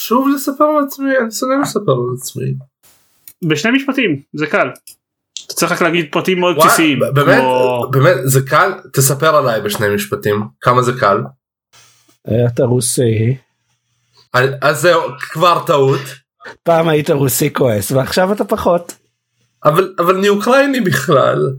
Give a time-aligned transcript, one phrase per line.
[0.00, 2.54] שוב לספר על עצמי אני שונא לספר על עצמי.
[3.44, 4.68] בשני משפטים זה קל.
[5.46, 6.98] אתה צריך רק להגיד פרטים מאוד וואי, בסיסיים.
[7.14, 11.18] באמת כמו- באמת זה קל תספר עליי בשני משפטים כמה זה קל.
[12.28, 13.36] אה, אתה רוסי.
[14.62, 16.00] אז זהו כבר טעות
[16.62, 18.92] פעם היית רוסי כועס ועכשיו אתה פחות.
[19.64, 21.52] אבל אבל אני אוקראיני בכלל.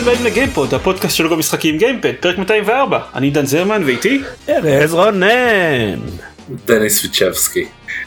[0.00, 4.94] ברוכים הבאים לגיימפוד הפודקאסט של לוגו משחקים גיימפד פרק 204 אני דן זרמן ואיתי ארז
[4.94, 6.00] רונן.
[6.66, 7.64] דניס ויצ'בסקי.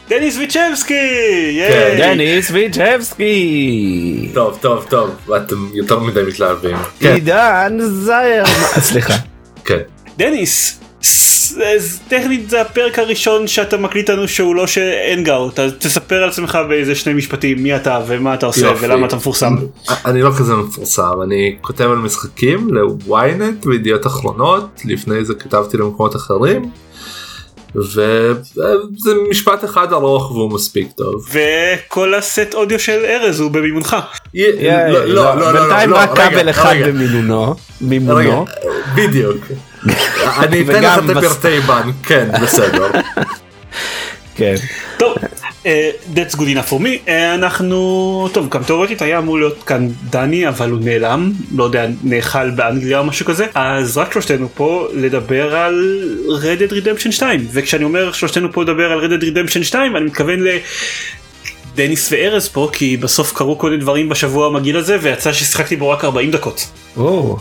[0.10, 1.60] דניס ויצ'בסקי.
[1.68, 1.96] כן.
[1.98, 4.30] דניס ויג'בסקי.
[4.34, 6.78] טוב טוב טוב ואתם יותר מדי מתלהבים.
[7.00, 8.80] כן עידן זיירמן.
[8.80, 9.14] סליחה.
[9.66, 9.80] כן.
[10.18, 10.83] דניס.
[11.76, 16.58] אז טכנית זה הפרק הראשון שאתה מקליט לנו שהוא לא שאנגר אתה תספר על עצמך
[16.70, 18.86] באיזה שני משפטים מי אתה ומה אתה עושה יופי.
[18.86, 19.56] ולמה אתה מפורסם.
[20.06, 26.16] אני לא כזה מפורסם אני כותב על משחקים לוויינט וידיעות אחרונות לפני זה כתבתי למקומות
[26.16, 26.72] אחרים.
[27.76, 31.26] וזה משפט אחד ארוך והוא מספיק טוב.
[31.32, 33.96] וכל הסט אודיו של ארז הוא במימונך.
[34.34, 34.42] לא,
[34.88, 37.44] לא, לא, לא, בינתיים לא, רק כבל אחד רגע, במינונו.
[37.44, 38.46] רגע, מימונו.
[38.96, 39.38] בדיוק.
[40.40, 42.92] אני אתן לך את הפרטי בנק, כן, בסדר.
[44.36, 44.56] כן.
[44.98, 45.18] טוב,
[45.66, 47.08] אה, that's good enough for me.
[47.08, 51.86] אה, אנחנו, טוב, גם תאורטית היה אמור להיות כאן דני, אבל הוא נעלם, לא יודע,
[52.04, 56.04] נאכל באנגליה או משהו כזה, אז רק שלושתנו פה לדבר על
[56.42, 60.06] Red Dead Redemption 2, וכשאני אומר שלושתנו פה לדבר על Red Dead Redemption 2, אני
[60.06, 60.48] מתכוון ל...
[61.76, 65.90] דניס וארז פה כי בסוף קרו כל מיני דברים בשבוע המגעיל הזה ויצא ששיחקתי בו
[65.90, 66.68] רק 40 דקות.
[66.98, 67.38] או.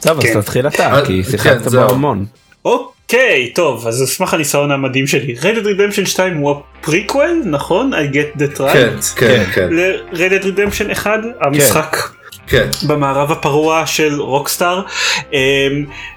[0.00, 0.40] טוב אז כן.
[0.40, 1.80] תתחיל אתה אה, כי כן, שיחקת בו.
[1.90, 2.24] המון.
[2.64, 7.90] אוקיי, טוב, אז על סמך הניסיון המדהים שלי, Red Dead Redemption 2 הוא הפריקוול, נכון?
[7.94, 8.62] I get that right?
[8.64, 11.96] כן, כן, כן, ל-Red Dead Redemption 1 המשחק
[12.46, 12.68] כן.
[12.86, 14.82] במערב הפרוע של רוקסטאר
[15.32, 15.38] אמ,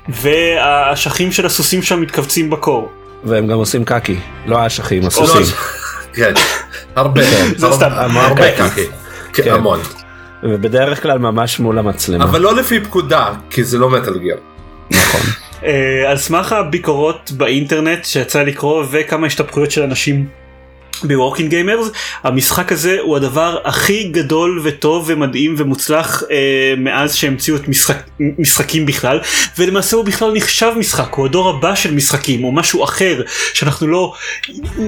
[0.09, 2.91] והאשכים של הסוסים שם מתכווצים בקור.
[3.23, 4.15] והם גם עושים קקי.
[4.45, 5.55] לא האשכים לא, הסוסים.
[6.13, 6.33] כן,
[6.95, 7.21] הרבה,
[7.57, 7.91] זה הרבה- סתם.
[8.17, 8.85] הרבה קקי,
[9.33, 9.51] כן, כן.
[9.51, 9.79] המון.
[10.43, 12.23] ובדרך כלל ממש מול המצלמה.
[12.23, 14.37] אבל לא לפי פקודה, כי זה לא Metal Gear.
[14.91, 15.21] נכון.
[15.63, 20.25] אה, על סמך הביקורות באינטרנט שיצא לקרוא וכמה השתפכויות של אנשים
[21.03, 21.87] ב Working Gamers
[22.23, 28.85] המשחק הזה הוא הדבר הכי גדול וטוב ומדהים ומוצלח אה, מאז שהמציאו את משחק, משחקים
[28.85, 29.19] בכלל
[29.57, 33.21] ולמעשה הוא בכלל נחשב משחק הוא הדור הבא של משחקים או משהו אחר
[33.53, 34.13] שאנחנו לא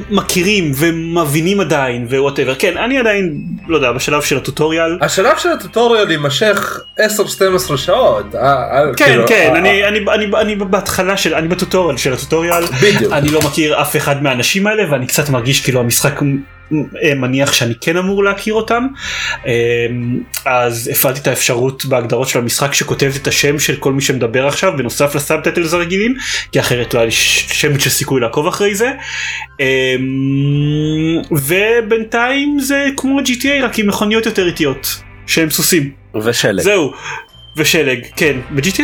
[0.09, 5.37] מכירים ומבינים עדיין ו whatever כן אני עדיין לא יודע בשלב של ה tutorial השלב
[5.37, 8.35] של ה tutorial יימשך 10-12 שעות.
[8.35, 12.13] אה, אה, כן כאילו, כן אה, אני אני אני אני בהתחלה של אני בטוטוריאל של
[12.13, 13.13] הטוטוריאל בדיוק.
[13.13, 16.02] אני לא מכיר אף אחד מהאנשים האלה ואני קצת מרגיש כאילו המשחק
[17.03, 18.87] אה, מניח שאני כן אמור להכיר אותם
[19.47, 19.51] אה,
[20.45, 24.73] אז הפעלתי את האפשרות בהגדרות של המשחק שכותבת את השם של כל מי שמדבר עכשיו
[24.77, 26.15] בנוסף לסאבטטלס הרגילים
[26.51, 28.91] כי אחרת לא היה לי ש- שמץ של סיכוי לעקוב אחרי זה
[29.61, 29.95] אה,
[31.31, 35.91] ובינתיים זה כמו GTA רק עם מכוניות יותר איטיות שהם סוסים.
[36.23, 36.61] ושלג.
[36.63, 36.93] זהו.
[37.57, 38.39] ושלג, כן.
[38.55, 38.81] ב-GTA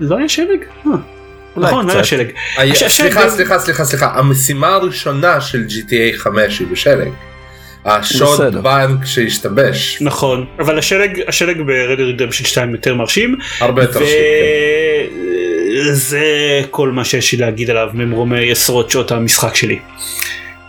[0.00, 0.60] לא היה שלג?
[0.86, 1.15] אה, אולי
[1.56, 2.04] נכון, היה קצת.
[2.08, 2.26] שלג.
[2.56, 7.08] השלג- סליחה סליחה סליחה סליחה המשימה הראשונה של GTA 5 היא בשלג.
[7.84, 8.62] השוד.
[8.62, 14.16] בנק שהשתבש נכון, אבל השלג, השלג ב-Red Dead Redemption 2 יותר מרשים, הרבה יותר שיט.
[15.90, 16.22] וזה
[16.70, 19.78] כל מה שיש לי להגיד עליו ממרומי עשרות שעות המשחק שלי.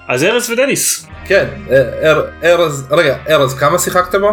[0.08, 1.08] אז ארז ודניס.
[1.26, 4.32] כן, אה, אר- ארז, רגע, ארז, כמה שיחקת בו?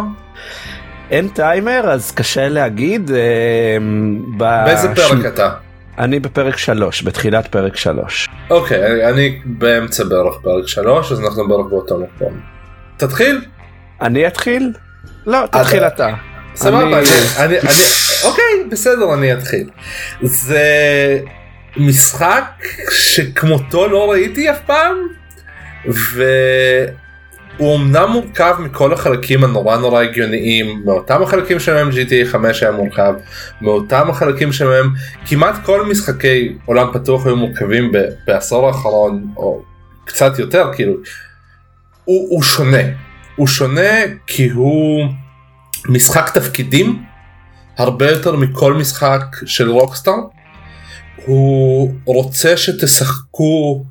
[1.11, 3.11] אין טיימר אז קשה להגיד.
[3.11, 3.17] אה,
[4.37, 5.49] באיזה פרק אתה?
[5.99, 8.29] אני בפרק 3 בתחילת פרק 3.
[8.49, 12.39] אוקיי, אני- אני באמצע בערך פרק 3, אז אנחנו בערך באותו מקום.
[12.97, 13.41] תתחיל.
[14.01, 14.73] אני אתחיל?
[15.25, 16.15] לא תתחיל אתה- אתה.
[16.55, 17.03] סבבה, אני- אני,
[17.39, 17.67] אני, אני,
[18.23, 19.69] אוקיי, בסדר, אני אתחיל.
[20.21, 20.63] זה
[21.77, 22.43] משחק
[22.91, 24.95] שכמותו לא ראיתי אף פעם,
[27.57, 33.13] והוא אמנם מורכב מכל החלקים הנורא נורא הגיוניים, מאותם החלקים שמהם GTA 5 היה מורכב,
[33.61, 34.89] מאותם החלקים שמהם
[35.25, 37.97] כמעט כל משחקי עולם פתוח היו מורכבים ב-
[38.27, 39.61] בעשור האחרון, או
[40.05, 40.93] קצת יותר, כאילו,
[42.05, 42.81] הוא, הוא שונה.
[43.35, 43.91] הוא שונה
[44.27, 45.05] כי הוא
[45.89, 47.03] משחק תפקידים
[47.77, 50.13] הרבה יותר מכל משחק של רוקסטאר.
[51.25, 53.83] הוא רוצה שתשחקו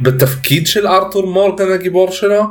[0.00, 2.42] בתפקיד של ארתור מורגן הגיבור שלו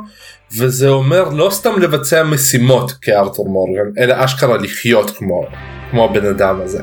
[0.56, 5.46] וזה אומר לא סתם לבצע משימות כארתור מורגן אלא אשכרה לחיות כמו
[5.90, 6.82] כמו הבן אדם הזה.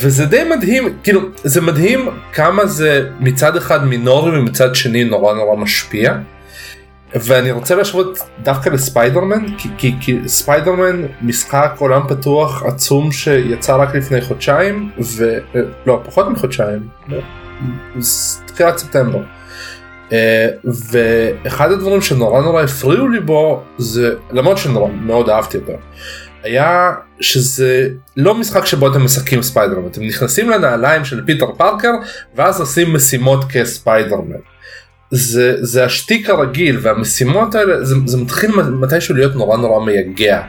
[0.00, 5.56] וזה די מדהים כאילו זה מדהים כמה זה מצד אחד מינורי ומצד שני נורא נורא
[5.56, 6.14] משפיע.
[7.14, 13.94] ואני רוצה להשוות דווקא לספיידרמן כי, כי, כי ספיידרמן משחק עולם פתוח עצום שיצא רק
[13.94, 16.88] לפני חודשיים ולא פחות מחודשיים
[18.46, 19.22] תחילת ספטמבר.
[20.12, 20.14] Uh,
[20.92, 25.72] ואחד הדברים שנורא נורא הפריעו לי בו זה למרות שנורא מאוד אהבתי אותו
[26.42, 31.92] היה שזה לא משחק שבו אתם משחקים ספיידרמן אתם נכנסים לנעליים של פיטר פארקר
[32.34, 34.36] ואז עושים משימות כספיידרמן.
[35.10, 40.42] זה, זה השטיק הרגיל והמשימות האלה זה, זה מתחיל מתישהו להיות נורא נורא מייגע.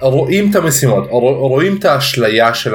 [0.00, 2.74] רואים את המשימות רואים את האשליה של.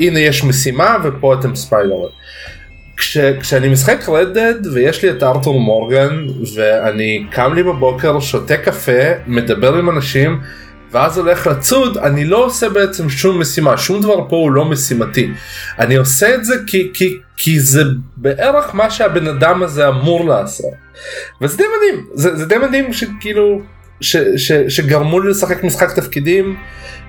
[0.00, 2.08] הנה יש משימה ופה אתם ספיידרמן.
[2.96, 9.02] כש, כשאני משחק רדד ויש לי את ארתור מורגן ואני קם לי בבוקר שותה קפה
[9.26, 10.40] מדבר עם אנשים
[10.90, 15.30] ואז הולך לצוד אני לא עושה בעצם שום משימה שום דבר פה הוא לא משימתי
[15.78, 17.82] אני עושה את זה כי כי כי זה
[18.16, 20.72] בערך מה שהבן אדם הזה אמור לעשות.
[21.40, 23.60] וזה די מדהים זה, זה די מדהים שכאילו
[24.00, 26.56] ש, ש, שגרמו לי לשחק משחק תפקידים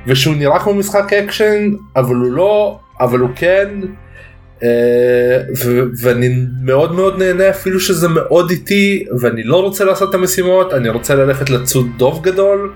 [0.07, 3.69] ושהוא נראה כמו משחק אקשן אבל הוא לא אבל הוא כן.
[5.57, 10.73] ו- ואני מאוד מאוד נהנה אפילו שזה מאוד איטי ואני לא רוצה לעשות את המשימות
[10.73, 12.73] אני רוצה ללכת לצוד דוב גדול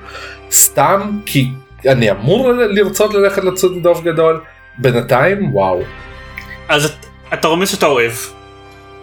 [0.52, 1.48] סתם כי
[1.88, 4.42] אני אמור לרצות ללכת לצוד דוב גדול
[4.78, 5.82] בינתיים וואו.
[6.70, 6.92] אז
[7.34, 8.12] אתה רומז שאתה אוהב.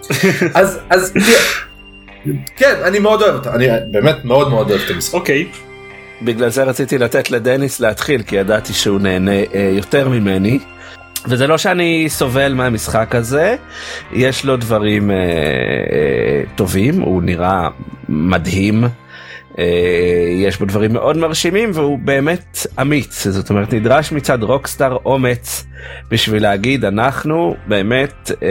[0.54, 1.12] אז אז
[2.56, 5.14] כן אני מאוד אוהב אותה אני באמת מאוד מאוד אוהב את המשחק.
[5.14, 5.46] אוקיי.
[6.22, 10.58] בגלל זה רציתי לתת לדניס להתחיל כי ידעתי שהוא נהנה אה, יותר ממני.
[11.26, 13.56] וזה לא שאני סובל מהמשחק הזה,
[14.12, 17.68] יש לו דברים אה, אה, טובים, הוא נראה
[18.08, 18.84] מדהים.
[19.58, 19.64] אה,
[20.36, 25.66] יש בו דברים מאוד מרשימים והוא באמת אמיץ זאת אומרת נדרש מצד רוקסטאר אומץ
[26.10, 28.48] בשביל להגיד אנחנו באמת אה,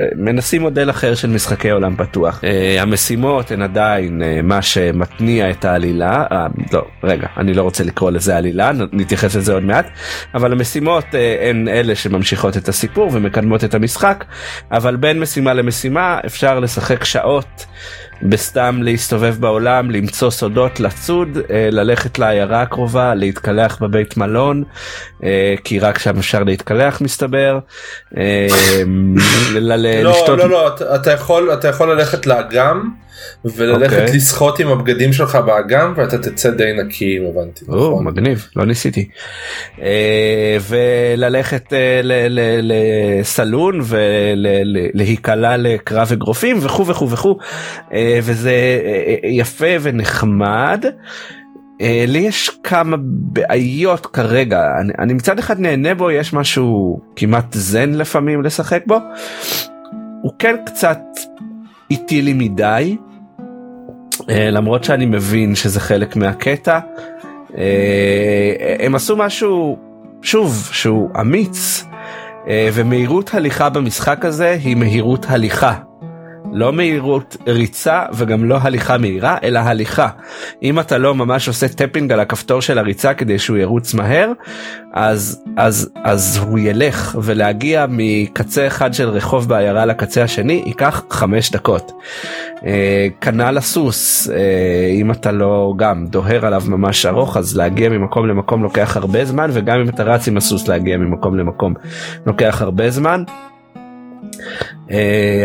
[0.00, 5.50] אה, מנסים מודל אחר של משחקי עולם פתוח אה, המשימות הן עדיין אה, מה שמתניע
[5.50, 9.86] את העלילה אה, לא רגע אני לא רוצה לקרוא לזה עלילה נתייחס לזה עוד מעט
[10.34, 14.24] אבל המשימות אה, הן אלה שממשיכות את הסיפור ומקדמות את המשחק
[14.72, 17.66] אבל בין משימה למשימה אפשר לשחק שעות.
[18.22, 24.64] בסתם להסתובב בעולם, למצוא סודות, לצוד, אה, ללכת לעיירה הקרובה, להתקלח בבית מלון,
[25.24, 27.58] אה, כי רק שם אפשר להתקלח מסתבר.
[28.16, 28.46] אה,
[29.54, 29.76] לא,
[30.36, 30.74] לא, לא,
[31.12, 32.90] יכול, אתה יכול ללכת לאגם.
[33.44, 34.00] וללכת okay.
[34.00, 34.16] אוקיי.
[34.16, 37.64] לשחות עם הבגדים שלך באגם ואתה תצא די נקי אם הבנתי.
[37.68, 38.04] או, נכון.
[38.04, 39.08] מגניב לא ניסיתי.
[39.82, 42.00] אה, וללכת אה,
[42.62, 47.38] לסלון ולהיקלע לקרב אגרופים וכו' וכו' וכו'
[47.92, 50.84] אה, וזה אה, אה, יפה ונחמד.
[51.80, 57.46] אה, לי יש כמה בעיות כרגע אני, אני מצד אחד נהנה בו יש משהו כמעט
[57.52, 58.98] זן לפעמים לשחק בו.
[60.22, 61.00] הוא כן קצת
[61.90, 62.96] איטי לי מדי
[64.28, 66.78] למרות שאני מבין שזה חלק מהקטע
[67.56, 69.78] אה, הם עשו משהו
[70.22, 71.84] שוב שהוא אמיץ
[72.48, 75.74] אה, ומהירות הליכה במשחק הזה היא מהירות הליכה
[76.52, 80.08] לא מהירות ריצה וגם לא הליכה מהירה אלא הליכה.
[80.62, 84.32] אם אתה לא ממש עושה tapping על הכפתור של הריצה כדי שהוא ירוץ מהר
[84.92, 91.50] אז אז אז הוא ילך ולהגיע מקצה אחד של רחוב בעיירה לקצה השני ייקח חמש
[91.50, 91.92] דקות.
[92.66, 94.36] אה, כנ"ל הסוס אה,
[95.00, 99.50] אם אתה לא גם דוהר עליו ממש ארוך אז להגיע ממקום למקום לוקח הרבה זמן
[99.52, 101.74] וגם אם אתה רץ עם הסוס להגיע ממקום למקום
[102.26, 103.24] לוקח הרבה זמן.
[104.88, 104.92] Uh,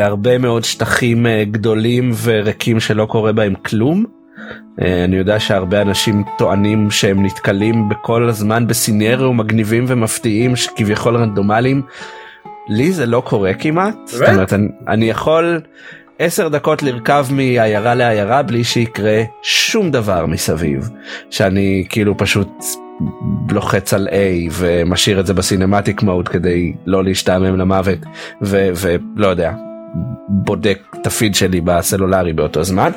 [0.01, 4.06] הרבה מאוד שטחים uh, גדולים וריקים שלא קורה בהם כלום.
[4.06, 11.82] Uh, אני יודע שהרבה אנשים טוענים שהם נתקלים בכל הזמן בסצנריו מגניבים ומפתיעים שכביכול רנדומליים.
[12.70, 13.96] לי זה לא קורה כמעט.
[14.06, 15.62] זאת אומרת, אני, אני יכול
[16.20, 20.89] 10 דקות לרכב מעיירה לעיירה בלי שיקרה שום דבר מסביב.
[21.30, 22.50] שאני כאילו פשוט
[23.52, 28.00] לוחץ על A ומשאיר את זה בסינמטיק מוד כדי לא להשתעמם למוות
[28.42, 29.54] ולא יודע
[30.28, 32.92] בודק את הפיד שלי בסלולרי באותו זמן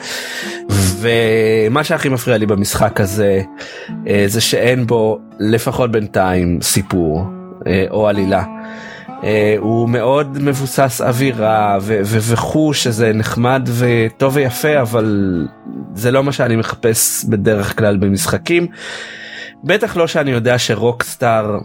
[0.71, 3.43] ומה שהכי מפריע לי במשחק הזה
[4.09, 7.25] אה, זה שאין בו לפחות בינתיים סיפור
[7.67, 8.45] אה, או עלילה.
[9.25, 15.47] אה, הוא מאוד מבוסס אווירה וחוש שזה נחמד וטוב ויפה אבל
[15.95, 18.67] זה לא מה שאני מחפש בדרך כלל במשחקים.
[19.65, 21.59] בטח לא שאני יודע שרוקסטאר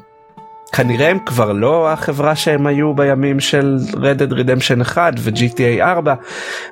[0.72, 6.14] כנראה הם כבר לא החברה שהם היו בימים של Red Dead Redemption 1 ו-GTA 4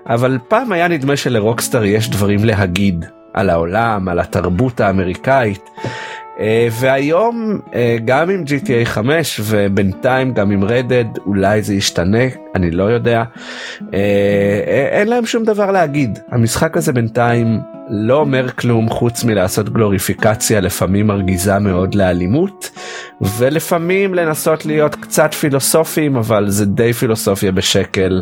[0.06, 5.70] אבל פעם היה נדמה שלרוקסטאר יש דברים להגיד על העולם על התרבות האמריקאית.
[6.40, 12.24] אה, והיום אה, גם עם GTA 5 ובינתיים גם עם רדד אולי זה ישתנה
[12.56, 13.24] אני לא יודע
[14.94, 21.08] אין להם שום דבר להגיד המשחק הזה בינתיים לא אומר כלום חוץ מלעשות גלוריפיקציה לפעמים
[21.08, 22.70] מרגיזה מאוד לאלימות
[23.22, 28.22] ולפעמים לנסות להיות קצת פילוסופיים אבל זה די פילוסופיה בשקל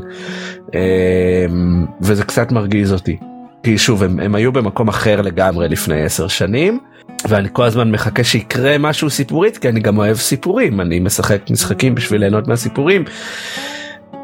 [2.01, 3.17] וזה קצת מרגיז אותי.
[3.63, 6.79] כי שוב הם, הם היו במקום אחר לגמרי לפני עשר שנים
[7.27, 11.95] ואני כל הזמן מחכה שיקרה משהו סיפורית כי אני גם אוהב סיפורים אני משחק משחקים
[11.95, 13.03] בשביל ליהנות מהסיפורים.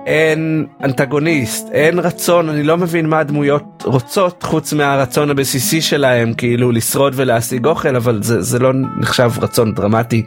[0.06, 6.72] אין אנטגוניסט אין רצון אני לא מבין מה הדמויות רוצות חוץ מהרצון הבסיסי שלהם כאילו
[6.72, 10.24] לשרוד ולהשיג אוכל אבל זה זה לא נחשב רצון דרמטי.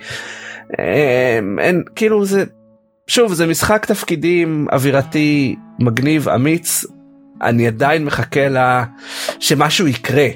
[0.78, 2.44] אין, אין כאילו זה
[3.06, 6.84] שוב זה משחק תפקידים אווירתי מגניב אמיץ
[7.42, 8.84] אני עדיין מחכה לה
[9.40, 10.28] שמשהו יקרה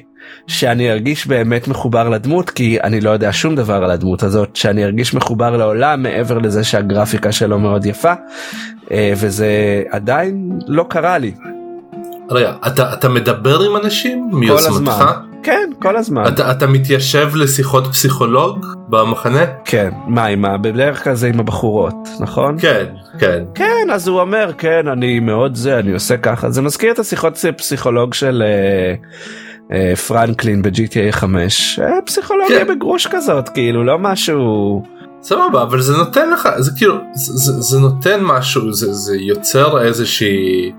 [0.47, 4.85] שאני ארגיש באמת מחובר לדמות כי אני לא יודע שום דבר על הדמות הזאת שאני
[4.85, 8.13] ארגיש מחובר לעולם מעבר לזה שהגרפיקה שלו מאוד יפה
[8.91, 11.33] אה, וזה עדיין לא קרה לי.
[12.31, 15.05] רגע אתה אתה מדבר עם אנשים מיוזמתך?
[15.43, 16.25] כן כל הזמן.
[16.29, 19.45] אתה, אתה מתיישב לשיחות פסיכולוג במחנה?
[19.65, 22.57] כן מה עם בדרך כלל זה עם הבחורות נכון?
[22.59, 22.85] כן
[23.19, 23.45] כן.
[23.55, 27.45] כן אז הוא אומר כן אני מאוד זה אני עושה ככה זה מזכיר את השיחות
[27.57, 28.43] פסיכולוג של.
[28.43, 29.50] uh,
[30.07, 32.75] פרנקלין ב-GTA 5 אה, פסיכולוגיה כן.
[32.75, 34.83] בגרוש כזאת כאילו לא משהו.
[35.23, 39.83] סבבה אבל זה נותן לך זה כאילו זה, זה, זה נותן משהו זה, זה יוצר
[39.83, 40.73] איזושהי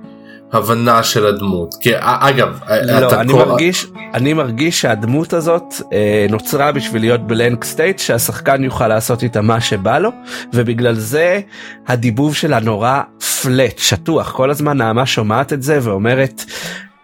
[0.54, 3.38] הבנה של הדמות כי אגב לא, אני כל...
[3.38, 9.42] מרגיש אני מרגיש שהדמות הזאת אה, נוצרה בשביל להיות blank slate שהשחקן יוכל לעשות איתה
[9.42, 10.10] מה שבא לו
[10.54, 11.40] ובגלל זה
[11.88, 13.02] הדיבוב שלה נורא
[13.42, 16.44] פלט שטוח כל הזמן נעמה שומעת את זה ואומרת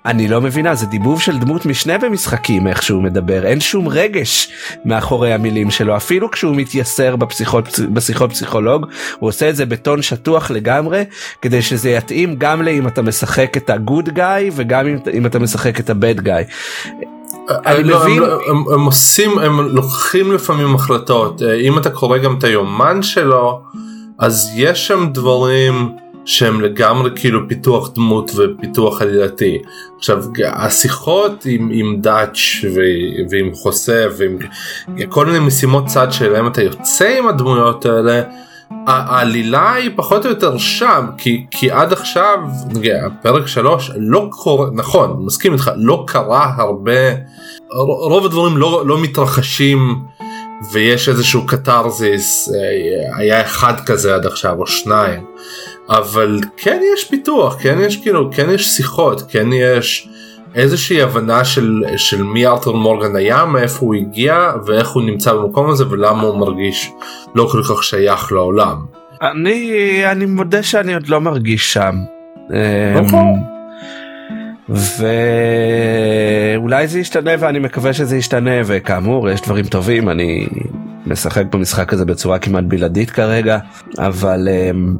[0.08, 4.50] אני לא מבינה זה דיבוב של דמות משנה במשחקים איך שהוא מדבר אין שום רגש
[4.86, 8.86] מאחורי המילים שלו אפילו כשהוא מתייסר בפסיכות בשיחות פסיכולוג
[9.20, 11.04] הוא עושה את זה בטון שטוח לגמרי
[11.42, 15.80] כדי שזה יתאים גם לאם אתה משחק את הגוד גאי וגם אם, אם אתה משחק
[15.80, 16.44] את הבד גאי.
[17.50, 22.36] אני לא, מבין הם, הם, הם עושים הם לוקחים לפעמים החלטות אם אתה קורא גם
[22.38, 23.62] את היומן שלו
[24.20, 26.07] אז יש שם דברים.
[26.28, 29.58] שהם לגמרי כאילו פיתוח דמות ופיתוח עלילתי.
[29.98, 32.38] עכשיו השיחות עם, עם דאץ'
[32.76, 34.38] ו- ועם חוסה ועם
[35.10, 38.22] כל מיני משימות צד שלהם אתה יוצא עם הדמויות האלה.
[38.88, 42.40] העלילה היא פחות או יותר שם כי כי עד עכשיו
[43.22, 47.02] פרק 3 לא קורה נכון מסכים איתך לא קרה הרבה
[48.10, 49.96] רוב הדברים לא לא מתרחשים
[50.72, 55.26] ויש איזשהו קתרזיס אה, היה אחד כזה עד עכשיו או שניים
[55.89, 60.10] אבל כן יש פיתוח כן יש כאילו כן יש שיחות כן יש
[60.56, 65.70] איזושהי הבנה של של מי ארתור מורגן היה מאיפה הוא הגיע ואיך הוא נמצא במקום
[65.70, 66.91] הזה ולמה הוא מרגיש
[67.36, 68.77] לא כל כך שייך לעולם.
[69.22, 71.96] אני אני מודה שאני עוד לא מרגיש שם.
[72.96, 73.44] נכון.
[76.60, 80.48] ואולי זה ישתנה ואני מקווה שזה ישתנה וכאמור יש דברים טובים אני
[81.06, 83.58] משחק במשחק הזה בצורה כמעט בלעדית כרגע
[83.98, 84.96] אבל אמ,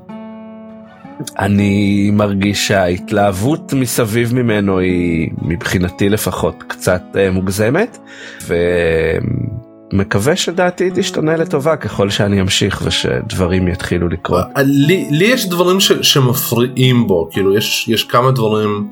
[1.40, 7.98] אני מרגיש שההתלהבות מסביב ממנו היא מבחינתי לפחות קצת uh, מוגזמת
[9.94, 14.46] ומקווה שדעתי תשתנה לטובה ככל שאני אמשיך ושדברים יתחילו לקרות.
[14.58, 18.88] אה, לי, לי יש דברים ש, שמפריעים בו כאילו יש יש כמה דברים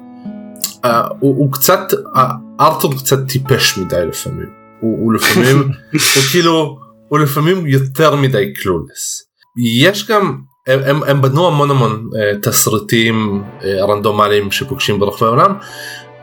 [0.86, 0.88] uh,
[1.20, 2.20] הוא, הוא קצת uh,
[2.60, 5.58] ארתור קצת טיפש מדי לפעמים הוא, הוא לפעמים
[6.16, 6.78] הוא כאילו
[7.08, 9.28] הוא לפעמים יותר מדי קלולס
[9.58, 15.54] יש גם הם, הם, הם בנו המון המון uh, תסריטים uh, רנדומליים שפוגשים ברחבי העולם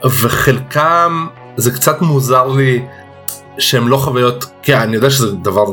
[0.05, 2.83] וחלקם זה קצת מוזר לי
[3.59, 5.65] שהם לא חוויות כי אני יודע שזה דבר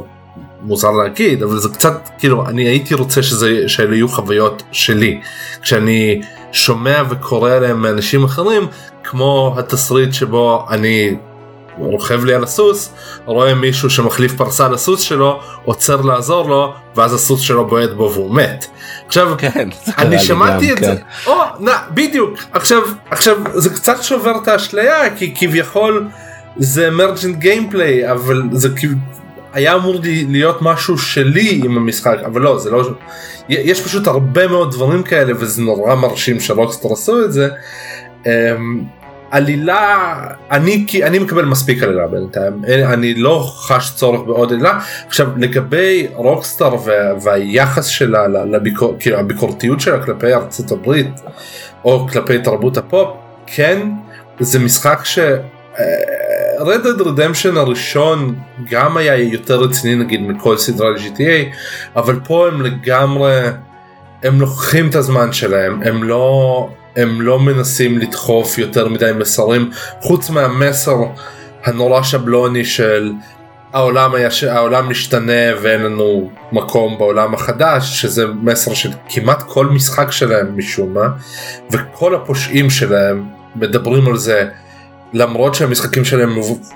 [0.62, 5.22] מוזר להגיד אבל זה קצת כאילו אני הייתי רוצה שזה שאלה יהיו חוויות שלי.
[5.62, 6.22] כשאני
[6.52, 8.68] שומע וקורא עליהם מאנשים אחרים
[9.04, 11.16] כמו התסריט שבו אני
[11.80, 12.94] רוכב לי על הסוס,
[13.26, 18.36] רואה מישהו שמחליף פרסה לסוס שלו, עוצר לעזור לו, ואז הסוס שלו בועט בו והוא
[18.36, 18.66] מת.
[19.08, 20.86] עכשיו, כן, אני שמעתי גם, את כן.
[20.86, 20.96] זה,
[21.28, 26.08] או, נע, בדיוק, עכשיו, עכשיו זה קצת שובר את האשליה, כי כביכול
[26.58, 28.70] זה אמרג'נט גיימפליי, אבל זה
[29.54, 32.90] היה אמור להיות משהו שלי עם המשחק, אבל לא, זה לא,
[33.50, 37.50] יש פשוט הרבה מאוד דברים כאלה, וזה נורא מרשים שרוקסטר עשו את זה.
[39.32, 40.16] עלילה
[40.52, 42.62] אני כי אני מקבל מספיק עלילה בינתיים.
[42.86, 44.80] אני לא חש צורך בעוד עלילה.
[45.08, 46.76] עכשיו לגבי רוקסטאר
[47.22, 51.20] והיחס שלה לביקור, כאילו הביקורתיות שלה כלפי ארצות הברית
[51.84, 53.10] או כלפי תרבות הפופ
[53.46, 53.90] כן
[54.40, 55.20] זה משחק ש...
[55.20, 55.86] אה,
[56.60, 58.36] Red Dead Redemption הראשון
[58.70, 61.56] גם היה יותר רציני נגיד מכל סדרה ל-GTA
[61.96, 63.42] אבל פה הם לגמרי
[64.24, 70.30] הם לוקחים את הזמן שלהם הם לא הם לא מנסים לדחוף יותר מדי מסרים חוץ
[70.30, 70.98] מהמסר
[71.64, 73.14] הנורא שבלוני של
[73.74, 80.12] העולם היה העולם משתנה ואין לנו מקום בעולם החדש שזה מסר של כמעט כל משחק
[80.12, 81.08] שלהם משום מה
[81.72, 84.50] וכל הפושעים שלהם מדברים על זה
[85.14, 86.36] למרות שהמשחקים שלהם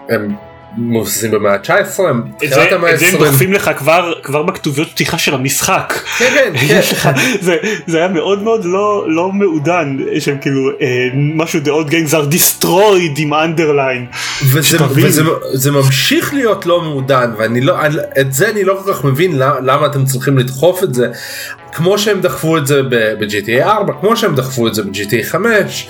[0.09, 0.35] הם
[0.77, 2.93] מבוססים במאה ה-19 הם תחילת המאה ה-20.
[2.93, 5.93] את זה הם דוחפים לך כבר כבר בכתוביות פתיחה של המשחק.
[6.17, 6.81] כן כן.
[7.03, 7.11] כן.
[7.41, 7.55] זה,
[7.87, 12.33] זה היה מאוד מאוד לא לא מעודן שהם כאילו אה, משהו the old games are
[12.33, 14.15] destroyed עם underline.
[14.45, 18.93] וזה, וזה זה ממשיך להיות לא מעודן ואני לא אני, את זה אני לא כל
[18.93, 21.07] כך מבין למה, למה אתם צריכים לדחוף את זה
[21.73, 25.87] כמו שהם דחפו את זה ב-GTA 4 כמו שהם דחפו את זה ב-GTA 5.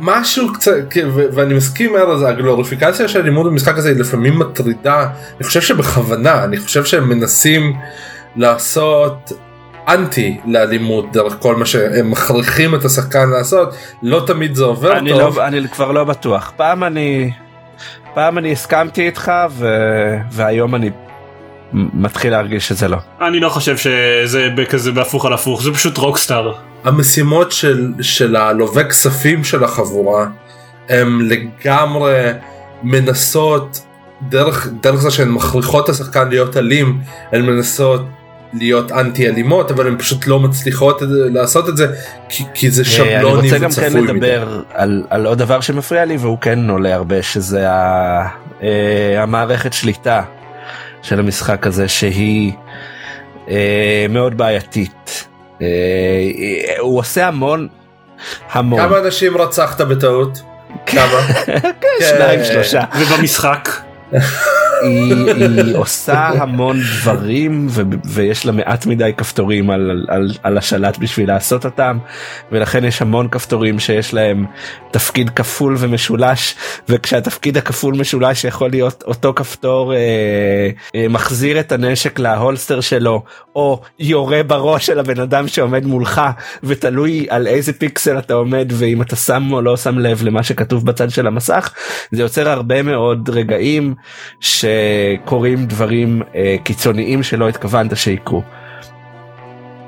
[0.00, 5.08] משהו קצת כן, ואני מסכים ארז הגלוריפיקציה של לימוד במשחק הזה היא לפעמים מטרידה.
[5.36, 7.76] אני חושב שבכוונה אני חושב שהם מנסים
[8.36, 9.32] לעשות
[9.88, 13.74] אנטי לאלימות דרך כל מה שהם מכריחים את השחקן לעשות.
[14.02, 15.38] לא תמיד זה עובר אני טוב.
[15.38, 16.52] לא, אני כבר לא בטוח.
[16.56, 17.30] פעם אני
[18.14, 19.68] פעם אני הסכמתי איתך ו...
[20.30, 20.90] והיום אני
[21.72, 22.96] מתחיל להרגיש שזה לא.
[23.20, 26.52] אני לא חושב שזה כזה בהפוך על הפוך זה פשוט רוקסטאר.
[26.84, 30.26] המשימות של, של הלווה כספים של החבורה
[30.88, 32.30] הם לגמרי
[32.82, 33.80] מנסות
[34.28, 37.00] דרך, דרך זה שהן מכריחות את השחקן להיות אלים
[37.32, 38.00] הן מנסות
[38.52, 41.86] להיות אנטי אלימות אבל הן פשוט לא מצליחות לעשות את זה
[42.28, 43.56] כי, כי זה שבלוני וצפוי מדי.
[43.56, 47.22] אני רוצה גם כן לדבר על, על עוד דבר שמפריע לי והוא כן עולה הרבה
[47.22, 48.28] שזה ה,
[48.62, 50.22] אה, המערכת שליטה
[51.02, 52.52] של המשחק הזה שהיא
[53.48, 55.28] אה, מאוד בעייתית.
[55.62, 55.66] אה,
[56.78, 57.68] הוא עושה המון
[58.52, 58.80] המון.
[58.80, 60.42] כמה אנשים רצחת בטעות?
[60.86, 61.20] כמה?
[62.08, 62.82] שניים שלושה.
[63.00, 63.68] ובמשחק?
[64.82, 71.28] היא, עושה המון דברים ו, ויש לה מעט מדי כפתורים על, על, על השלט בשביל
[71.28, 71.98] לעשות אותם
[72.52, 74.46] ולכן יש המון כפתורים שיש להם
[74.90, 76.54] תפקיד כפול ומשולש
[76.88, 79.98] וכשהתפקיד הכפול משולש יכול להיות אותו כפתור אה,
[80.94, 83.22] אה, מחזיר את הנשק להולסטר שלו
[83.56, 86.20] או יורה בראש של הבן אדם שעומד מולך
[86.62, 90.86] ותלוי על איזה פיקסל אתה עומד ואם אתה שם או לא שם לב למה שכתוב
[90.86, 91.74] בצד של המסך
[92.10, 93.94] זה יוצר הרבה מאוד רגעים.
[94.40, 94.64] ש...
[94.70, 98.42] שקורים דברים אה, קיצוניים שלא התכוונת שיקרו.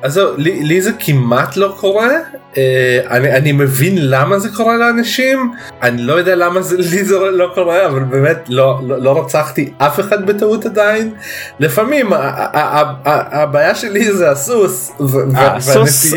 [0.02, 2.10] אז זהו, לי, לי זה כמעט לא קורה,
[2.56, 7.18] אה, אני, אני מבין למה זה קורה לאנשים, אני לא יודע למה זה, לי זה
[7.18, 11.14] לא קורה, אבל באמת לא, לא, לא רצחתי אף אחד בטעות עדיין.
[11.60, 15.54] לפעמים הבעיה שלי זה הסוס, אה, והנטייה.
[15.56, 16.14] הסוס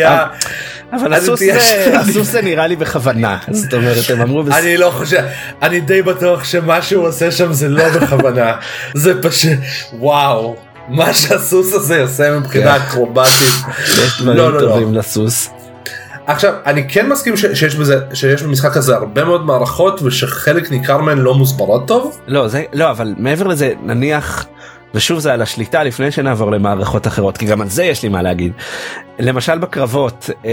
[1.36, 5.24] זה, הסוס זה נראה לי בכוונה, זאת אומרת הם אמרו, אני לא חושב,
[5.62, 8.54] אני די בטוח שמה שהוא עושה שם זה לא בכוונה,
[8.94, 9.60] זה פשוט
[9.94, 10.56] וואו.
[10.88, 12.86] מה שהסוס הזה עושה מבחינה כן.
[12.86, 13.54] אקרובטית.
[13.88, 14.68] יש דברים לא, לא, לא.
[14.68, 15.50] טובים לסוס.
[16.28, 21.18] עכשיו אני כן מסכים שיש בזה שיש במשחק הזה הרבה מאוד מערכות ושחלק ניכר מהן
[21.18, 22.20] לא מוסברות טוב.
[22.28, 24.46] לא זה לא אבל מעבר לזה נניח
[24.96, 28.22] ושוב זה על השליטה לפני שנעבור למערכות אחרות כי גם על זה יש לי מה
[28.22, 28.54] להגיד.
[29.20, 30.52] למשל בקרבות אה,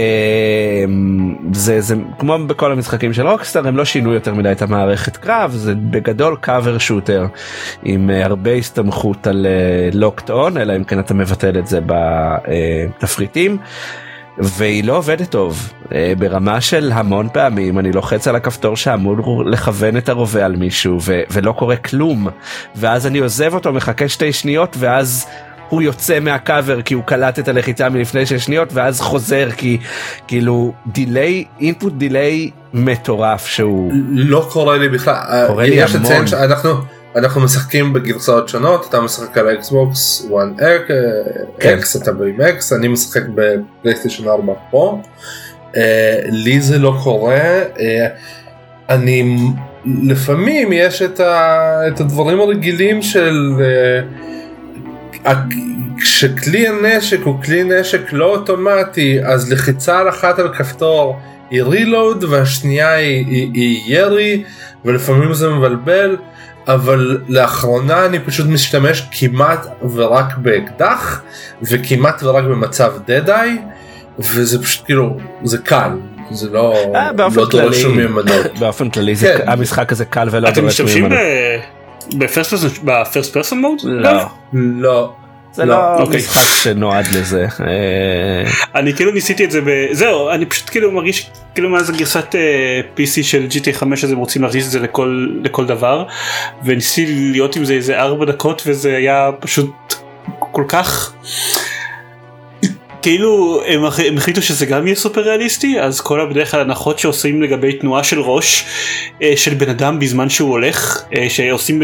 [1.53, 5.51] זה זה כמו בכל המשחקים של רוקסטאר הם לא שינו יותר מדי את המערכת קרב
[5.51, 7.25] זה בגדול קאבר שוטר
[7.83, 9.45] עם אה, הרבה הסתמכות על
[9.93, 13.57] לוקט אה, און אלא אם כן אתה מבטל את זה בתפריטים.
[14.39, 15.73] אה, והיא לא עובדת טוב.
[15.93, 20.97] אה, ברמה של המון פעמים אני לוחץ על הכפתור שאמור לכוון את הרובה על מישהו
[21.01, 22.27] ו- ולא קורה כלום.
[22.75, 25.25] ואז אני עוזב אותו מחכה שתי שניות ואז
[25.69, 29.77] הוא יוצא מהקאבר כי הוא קלט את הלחיצה מלפני שש שניות ואז חוזר כי
[30.27, 35.43] כאילו דיליי אינפוט דיליי מטורף שהוא לא קורה לי בכלל.
[35.47, 36.25] קורה לי המון.
[36.33, 36.69] אנחנו
[37.15, 40.67] אנחנו משחקים בגרסאות שונות אתה משחק על האקסבוקס 1
[41.59, 41.79] כן.
[41.79, 45.01] X אתה עם X אני משחק בפלייסטיישן 4 פה
[45.71, 45.75] uh,
[46.25, 47.79] לי זה לא קורה uh,
[48.89, 49.37] אני
[49.85, 53.51] לפעמים יש את, ה, את הדברים הרגילים של
[55.25, 55.29] uh,
[55.97, 62.23] כשכלי הנשק הוא כלי נשק לא אוטומטי אז לחיצה על אחת על כפתור היא רילוד
[62.23, 64.43] והשנייה היא, היא, היא ירי
[64.85, 66.17] ולפעמים זה מבלבל.
[66.67, 71.21] אבל לאחרונה אני פשוט משתמש כמעט ורק באקדח
[71.61, 73.57] וכמעט ורק במצב דדאי
[74.19, 75.89] וזה פשוט כאילו זה קל
[76.31, 78.45] זה לא, אה, לא דורש שום מיומנות.
[78.59, 79.49] באופן כללי זה, כן.
[79.49, 80.81] המשחק הזה קל ולא דורש מיומנות.
[80.81, 81.09] אתם משתמשים
[82.83, 83.79] בפרסט פרסון מוד?
[83.83, 84.25] לא.
[84.53, 85.13] לא.
[85.53, 86.17] זה לא, לא אוקיי.
[86.17, 87.47] משחק שנועד לזה.
[87.67, 92.81] אה, אני כאילו ניסיתי את זה בזהו אני פשוט כאילו מרגיש כאילו מאז הגרסת אה,
[92.97, 96.05] PC של GTA 5 אז הם רוצים להכניס את זה לכל לכל דבר
[96.65, 99.93] וניסיתי להיות עם זה איזה 4 דקות וזה היה פשוט
[100.39, 101.13] כל כך
[103.03, 107.41] כאילו הם, הם החליטו שזה גם יהיה סופר ריאליסטי אז כל הבדרך כלל הנחות שעושים
[107.41, 108.65] לגבי תנועה של ראש
[109.21, 111.79] אה, של בן אדם בזמן שהוא הולך אה, שעושים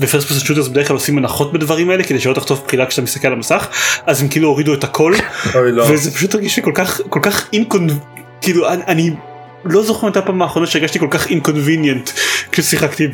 [0.00, 3.26] בפרסט פרסט שוטרס בדרך כלל עושים הנחות בדברים האלה כדי שלא תחטוף בחילה כשאתה מסתכל
[3.26, 3.68] על המסך
[4.06, 5.14] אז הם כאילו הורידו את הכל
[5.54, 5.82] לא.
[5.82, 7.86] וזה פשוט הרגיש לי כל כך כל כך אינקונ...
[8.40, 9.10] כאילו אני, אני
[9.64, 12.10] לא זוכר מתי הפעם האחרונה שהרגשתי כל כך אינקונביניאנט
[12.52, 13.08] כששיחקתי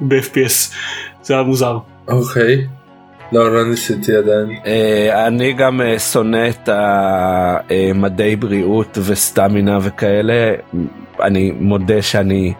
[0.00, 0.72] ב-FPS
[1.22, 1.78] זה היה מוזר.
[2.08, 2.66] אוקיי.
[3.32, 4.58] לא, לא ניסיתי עדיין.
[4.66, 10.54] אה, אני גם אה, שונא את המדי בריאות וסטמינה וכאלה.
[11.20, 12.54] אני מודה שאני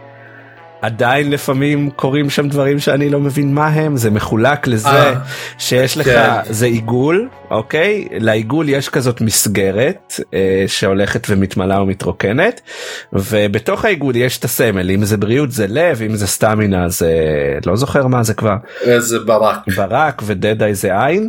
[0.83, 5.15] עדיין לפעמים קורים שם דברים שאני לא מבין מה הם זה מחולק לזה אה,
[5.59, 6.31] שיש לך כן.
[6.45, 12.61] זה עיגול אוקיי לעיגול יש כזאת מסגרת אה, שהולכת ומתמלאה ומתרוקנת
[13.13, 17.13] ובתוך העיגול יש את הסמל אם זה בריאות זה לב אם זה סטמינה זה
[17.67, 19.59] לא זוכר מה זה כבר איזה ברק.
[19.77, 21.29] ברק ודדאי זה עין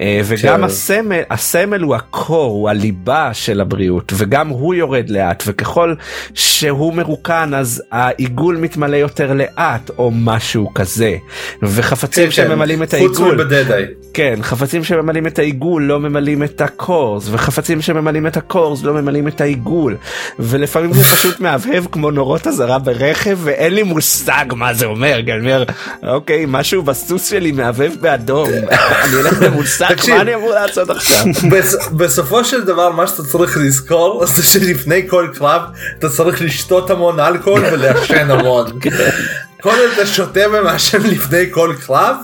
[0.00, 0.64] אה, וגם כן.
[0.64, 5.94] הסמל הסמל הוא הקור הוא הליבה של הבריאות וגם הוא יורד לאט וככל
[6.34, 11.16] שהוא מרוקן אז העיגול מתמלא יותר לאט או משהו כזה
[11.62, 12.48] וחפצים כן, כן.
[12.48, 13.84] שממלאים את חוץ העיגול מבדדאי.
[14.14, 15.45] כן חפצים שממלאים את העיגול
[15.80, 19.96] לא ממלאים את הקורס וחפצים שממלאים את הקורס לא ממלאים את העיגול
[20.38, 25.40] ולפעמים זה פשוט מהבהב כמו נורות אזהרה ברכב ואין לי מושג מה זה אומר אני
[25.40, 25.64] אומר
[26.06, 28.48] אוקיי משהו בסוס שלי מהבהב באדום
[29.04, 30.14] אני למוסך תקשיב.
[30.14, 31.16] מה אני אמור לעשות עכשיו
[31.50, 35.62] בס- בסופו של דבר מה שאתה צריך לזכור זה שלפני כל קרב
[35.98, 38.66] אתה צריך לשתות המון אלכוהול ולעשן המון.
[39.62, 42.16] כל עוד אתה שותה ומעשן לפני כל קרב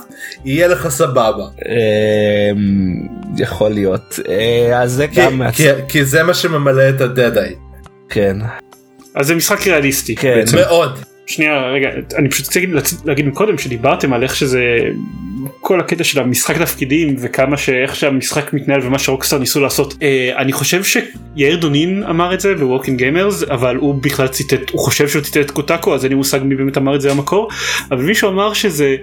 [0.45, 1.43] יהיה לך סבבה.
[1.65, 3.07] אמ,
[3.37, 5.41] יכול להיות אה, אז זה כי- גם
[5.87, 7.53] כי- זה מה שממלא את הדדאי.
[8.09, 8.37] כן
[9.15, 10.15] אז זה משחק ריאליסטי.
[10.15, 10.43] כן.
[10.55, 10.99] מאוד.
[11.27, 12.59] שנייה רגע אני פשוט רוצה
[13.05, 14.61] להגיד- מקודם שדיברתם על איך שזה
[15.61, 20.53] כל הקטע של המשחק תפקידים וכמה שאיך שהמשחק מתנהל ומה שרוקסטאר ניסו לעשות אה, אני
[20.53, 25.21] חושב שיאיר דונין אמר את זה בווקינג גיימרס אבל הוא בכלל ציטט הוא חושב שהוא
[25.21, 27.49] ציטט קוטקו אז אין לי מושג מי באמת אמר את זה במקור
[27.91, 28.95] אבל מישהו אמר שזה.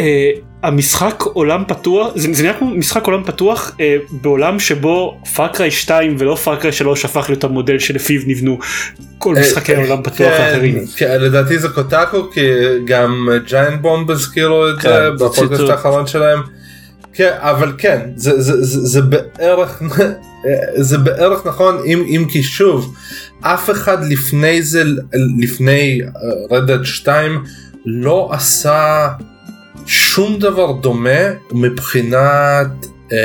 [0.00, 0.30] אה,
[0.62, 5.70] המשחק עולם פתוח זה, זה נראה כמו משחק עולם פתוח אה, בעולם שבו Far Cry
[5.70, 8.58] 2 ולא Far Cry 3 הפך להיות המודל שלפיו נבנו
[9.18, 10.84] כל משחקי אה, העולם פתוח כן, האחרים.
[10.96, 12.40] כן, לדעתי זה Kotaku כי
[12.84, 15.70] גם Giant Bomb הזכירו את כן, זה בפודקאסט.
[15.70, 16.40] האחרון שלהם.
[17.12, 19.82] כן אבל כן זה זה זה זה בערך
[20.88, 22.94] זה בערך נכון אם אם כי שוב
[23.40, 24.82] אף אחד לפני זה
[25.38, 26.00] לפני
[26.50, 27.44] רד דד 2
[27.86, 29.08] לא עשה
[29.86, 31.20] שום דבר דומה
[31.52, 33.16] מבחינת אמ,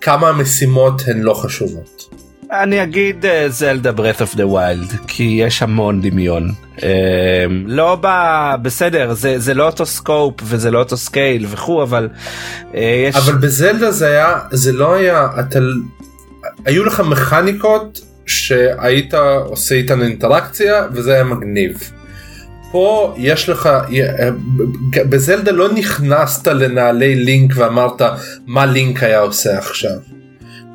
[0.00, 2.14] כמה המשימות הן לא חשובות.
[2.52, 6.50] אני אגיד Zelda Breath of the Wild כי יש המון דמיון
[6.82, 6.88] אה,
[7.66, 8.08] לא ב...
[8.62, 12.08] בסדר זה זה לא אותו scope וזה לא אותו scale וכו' אבל
[12.74, 15.58] אה, יש אבל בזלדה זה היה זה לא היה אתה
[16.64, 19.14] היו לך מכניקות שהיית
[19.46, 21.90] עושה איתן אינטראקציה וזה היה מגניב.
[22.70, 23.68] פה יש לך
[25.08, 28.02] בזלדה לא נכנסת לנעלי לינק ואמרת
[28.46, 29.96] מה לינק היה עושה עכשיו.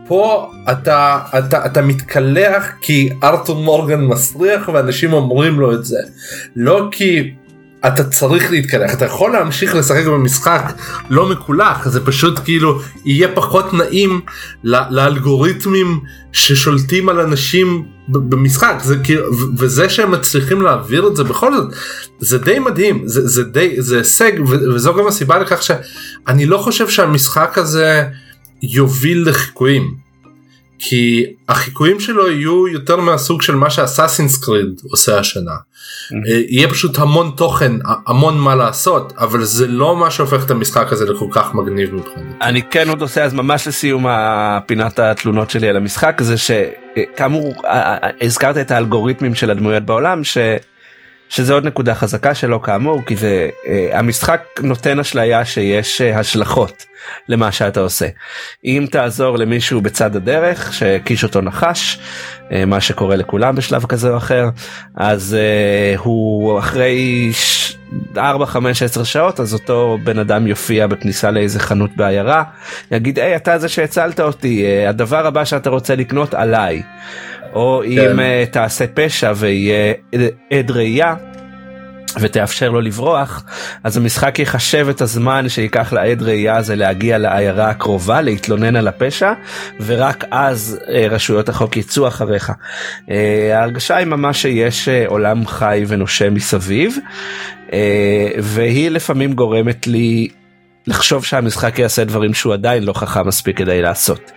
[0.07, 5.99] פה אתה אתה אתה מתקלח כי ארתור מורגן מסריח ואנשים אומרים לו את זה
[6.55, 7.33] לא כי
[7.87, 10.73] אתה צריך להתקלח אתה יכול להמשיך לשחק במשחק
[11.09, 14.21] לא מקולח זה פשוט כאילו יהיה פחות נעים
[14.63, 15.99] לאלגוריתמים
[16.31, 19.25] ששולטים על אנשים במשחק זה כאילו
[19.57, 21.73] וזה שהם מצליחים להעביר את זה בכל זאת
[22.19, 26.89] זה די מדהים זה, זה די זה הישג וזו גם הסיבה לכך שאני לא חושב
[26.89, 28.03] שהמשחק הזה
[28.63, 30.02] יוביל לחיקויים.
[30.85, 35.51] כי החיקויים שלו יהיו יותר מהסוג של מה שאסאסינס קריד עושה השנה.
[35.51, 37.71] אה, יהיה פשוט המון תוכן
[38.07, 42.35] המון מה לעשות אבל זה לא מה שהופך את המשחק הזה לכל כך מגניב מבחינתי.
[42.41, 47.53] אני כן עוד עושה אז ממש לסיום הפינת התלונות שלי על המשחק זה שכאמור
[48.21, 50.37] הזכרת את האלגוריתמים של הדמויות בעולם ש...
[51.33, 53.67] שזה עוד נקודה חזקה שלו כאמור כי זה uh,
[53.97, 56.85] המשחק נותן אשליה שיש uh, השלכות
[57.29, 58.07] למה שאתה עושה.
[58.65, 64.17] אם תעזור למישהו בצד הדרך שהקיש אותו נחש uh, מה שקורה לכולם בשלב כזה או
[64.17, 64.49] אחר
[64.95, 65.37] אז
[65.95, 67.31] uh, הוא אחרי
[68.17, 72.43] 4 5 10 שעות אז אותו בן אדם יופיע בכניסה לאיזה חנות בעיירה
[72.91, 76.83] יגיד היי אתה זה שהצלת אותי uh, הדבר הבא שאתה רוצה לקנות עליי.
[77.53, 78.19] או אם כן.
[78.19, 79.93] uh, תעשה פשע ויהיה
[80.51, 81.15] עד ראייה
[82.19, 83.43] ותאפשר לו לברוח
[83.83, 89.33] אז המשחק יחשב את הזמן שייקח לעד ראייה הזה להגיע לעיירה הקרובה להתלונן על הפשע
[89.85, 92.51] ורק אז אה, רשויות החוק יצאו אחריך.
[93.11, 96.97] אה, ההרגשה היא ממש שיש אה, עולם חי ונושם מסביב
[97.73, 100.27] אה, והיא לפעמים גורמת לי
[100.87, 104.31] לחשוב שהמשחק יעשה דברים שהוא עדיין לא חכם מספיק כדי לעשות.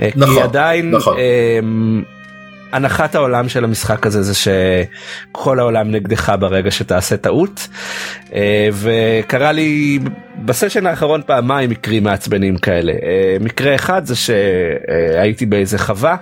[0.00, 1.16] אה, נכון, כי עדיין נכון.
[2.74, 7.68] הנחת העולם של המשחק הזה זה שכל העולם נגדך ברגע שתעשה טעות.
[8.34, 9.98] אה, וקרה לי
[10.44, 12.92] בסשן האחרון פעמיים מקרים מעצבנים כאלה.
[12.92, 16.16] אה, מקרה אחד זה שהייתי באיזה חווה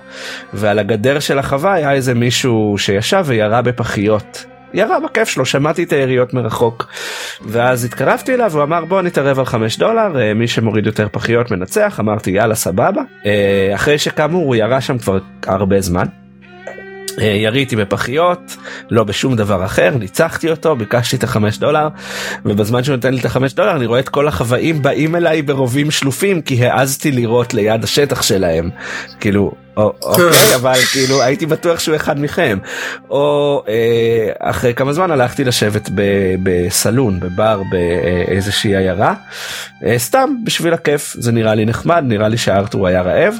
[0.52, 4.44] ועל הגדר של החווה היה איזה מישהו שישב וירה בפחיות.
[4.74, 6.86] ירה בכיף שלו שמעתי את היריות מרחוק.
[7.46, 11.50] ואז התקרבתי אליו הוא אמר בוא נתערב על 5 דולר אה, מי שמוריד יותר פחיות
[11.50, 11.96] מנצח.
[12.00, 13.02] אמרתי יאללה סבבה.
[13.74, 16.21] אחרי שכאמור הוא ירה שם כבר הרבה זמן.
[17.20, 18.56] אה, יריתי בפחיות
[18.90, 21.88] לא בשום דבר אחר ניצחתי אותו ביקשתי את החמש דולר
[22.44, 25.90] ובזמן שהוא נותן לי את החמש דולר אני רואה את כל החוואים באים אליי ברובים
[25.90, 28.70] שלופים כי העזתי לירות ליד השטח שלהם.
[29.20, 32.58] כאילו או, אוקיי אבל כאילו הייתי בטוח שהוא אחד מכם.
[33.10, 36.02] או אה, אחרי כמה זמן הלכתי לשבת ב,
[36.42, 39.14] בסלון בבר באיזושהי עיירה.
[39.84, 43.34] אה, סתם בשביל הכיף זה נראה לי נחמד נראה לי שארתור היה רעב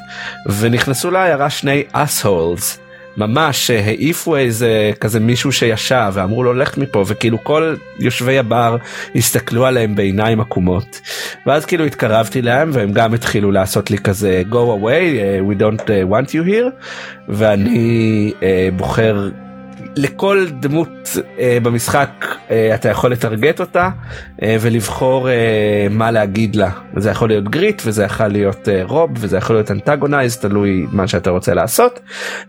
[0.59, 2.82] ונכנסו לעיירה שני אס-הולס.
[3.17, 7.05] ממש העיפו איזה כזה מישהו שישב ואמרו לו לך מפה.
[7.07, 8.77] וכאילו כל יושבי הבר
[9.15, 11.01] הסתכלו עליהם בעיניים עקומות.
[11.47, 15.83] ואז כאילו התקרבתי להם והם גם התחילו לעשות לי כזה go away uh, we don't
[15.83, 16.87] uh, want you here.
[17.29, 18.43] ואני uh,
[18.77, 19.29] בוחר
[19.97, 21.21] לכל דמות uh,
[21.63, 23.91] במשחק uh, אתה יכול לטרגט אותה
[24.37, 25.33] uh, ולבחור uh,
[25.91, 29.71] מה להגיד לה זה יכול להיות גריט וזה יכול להיות uh, רוב וזה יכול להיות
[29.71, 32.01] אנטגונייז תלוי מה שאתה רוצה לעשות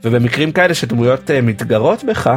[0.03, 2.29] ובמקרים כאלה שדמויות uh, מתגרות בך.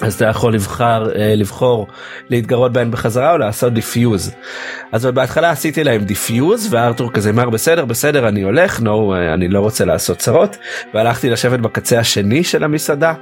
[0.00, 1.86] אז אתה יכול לבחר אה, לבחור
[2.30, 4.32] להתגרות בהן בחזרה או לעשות defuse.
[4.92, 9.48] אז בהתחלה עשיתי להם defuse וארתור כזה אמר בסדר בסדר אני הולך נו אה, אני
[9.48, 10.56] לא רוצה לעשות צרות
[10.94, 13.14] והלכתי לשבת בקצה השני של המסעדה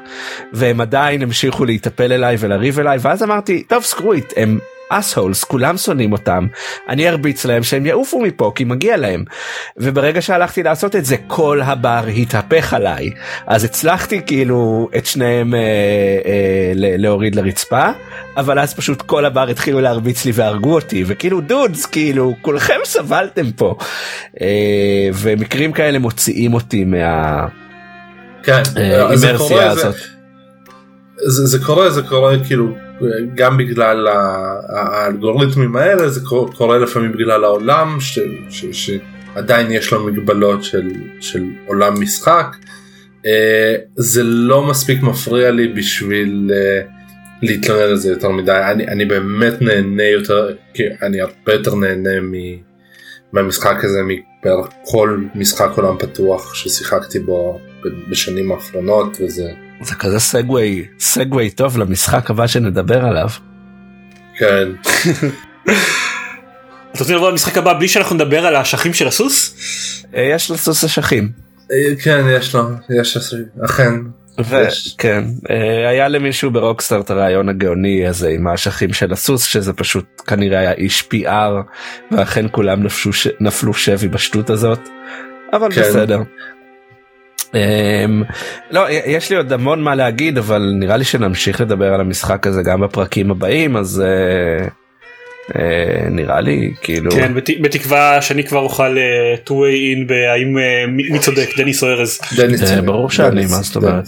[0.53, 4.59] והם עדיין המשיכו להיטפל אליי ולריב אליי ואז אמרתי טוב screw them
[4.91, 6.47] assholes כולם שונאים אותם.
[6.89, 9.25] אני ארביץ להם שהם יעופו מפה כי מגיע להם.
[9.77, 13.11] וברגע שהלכתי לעשות את זה כל הבר התהפך עליי.
[13.47, 17.87] אז הצלחתי כאילו את שניהם אה, אה, ל- להוריד לרצפה
[18.37, 21.05] אבל אז פשוט כל הבר התחילו להרביץ לי והרגו אותי.
[21.07, 23.77] וכאילו דודס כאילו כולכם סבלתם פה.
[24.41, 24.47] אה,
[25.15, 27.47] ומקרים כאלה מוציאים אותי מה...
[28.43, 29.95] כן, אה, קורה, הזאת.
[29.95, 30.01] זה,
[31.17, 32.77] זה, זה קורה זה קורה כאילו
[33.35, 34.07] גם בגלל
[34.69, 38.19] האלגוריתמים האלה זה קורה, קורה לפעמים בגלל העולם ש,
[38.51, 42.57] ש, שעדיין יש לו מגבלות של, של עולם משחק.
[43.27, 46.81] אה, זה לא מספיק מפריע לי בשביל אה,
[47.43, 50.49] להתלונן על זה יותר מדי אני, אני באמת נהנה יותר
[51.03, 52.33] אני הרבה יותר נהנה מ,
[53.33, 57.61] מהמשחק הזה מבערך כל משחק עולם פתוח ששיחקתי בו
[58.11, 63.29] בשנים האחרונות וזה זה כזה סגווי סגווי טוב למשחק הבא שנדבר עליו.
[64.39, 64.69] כן
[66.93, 69.57] אתה רוצה לבוא למשחק הבא בלי שאנחנו נדבר על האשכים של הסוס?
[70.15, 71.33] אה, יש לסוס אשכים.
[71.73, 72.63] אה, כן יש לו
[73.01, 73.17] יש
[73.65, 73.93] אכן
[74.41, 74.95] יש.
[74.99, 80.23] וכן אה, היה למישהו ברוקסטאר את הרעיון הגאוני הזה עם האשכים של הסוס שזה פשוט
[80.27, 81.63] כנראה היה איש PR
[82.11, 83.11] ואכן כולם נפשו,
[83.41, 84.89] נפלו שבי בשטות הזאת
[85.53, 85.81] אבל כן.
[85.81, 86.23] בסדר.
[87.57, 88.33] Um,
[88.71, 92.63] לא יש לי עוד המון מה להגיד אבל נראה לי שנמשיך לדבר על המשחק הזה
[92.63, 94.71] גם בפרקים הבאים אז uh,
[95.53, 95.59] uh,
[96.11, 99.53] נראה לי כאילו כן בת- בתקווה שאני כבר אוכל אה, to way
[99.97, 102.19] in בהאם אה, מי מי צודק דניס או ארז.
[102.39, 102.81] אה.
[102.83, 104.05] ברור שאני, מה זאת אומרת?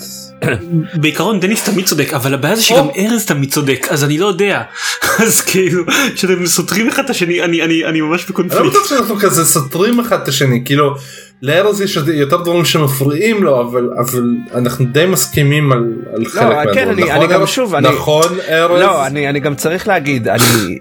[1.02, 4.62] בעיקרון דניס תמיד צודק אבל הבעיה זה שגם ארז תמיד צודק אז אני לא יודע
[5.26, 5.82] אז כאילו
[6.16, 8.66] שאתם סותרים אחד את השני אני אני אני ממש אני לא בקונפליקט.
[8.66, 10.94] בטוח שאנחנו כזה סותרים אחד את השני כאילו
[11.42, 14.22] לארז יש יותר דברים שמפריעים לו אבל אבל
[14.54, 16.74] אנחנו די מסכימים על, על חלק מהדברים.
[16.74, 17.46] כן, אני- נכון, אני גם?
[17.46, 18.80] שוב, אני- נכון ארז?
[18.80, 20.78] לא אני אני גם צריך להגיד אני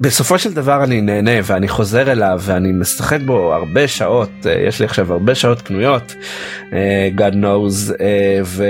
[0.00, 4.80] בסופו של דבר אני נהנה ואני חוזר אליו ואני משחק בו הרבה שעות אה, יש
[4.80, 6.14] לי עכשיו הרבה שעות פנויות
[6.72, 8.64] אה, God knows אה, ו,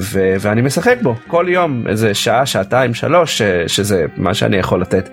[0.00, 5.08] ו, ואני משחק בו כל יום איזה שעה שעתיים שלוש שזה מה שאני יכול לתת.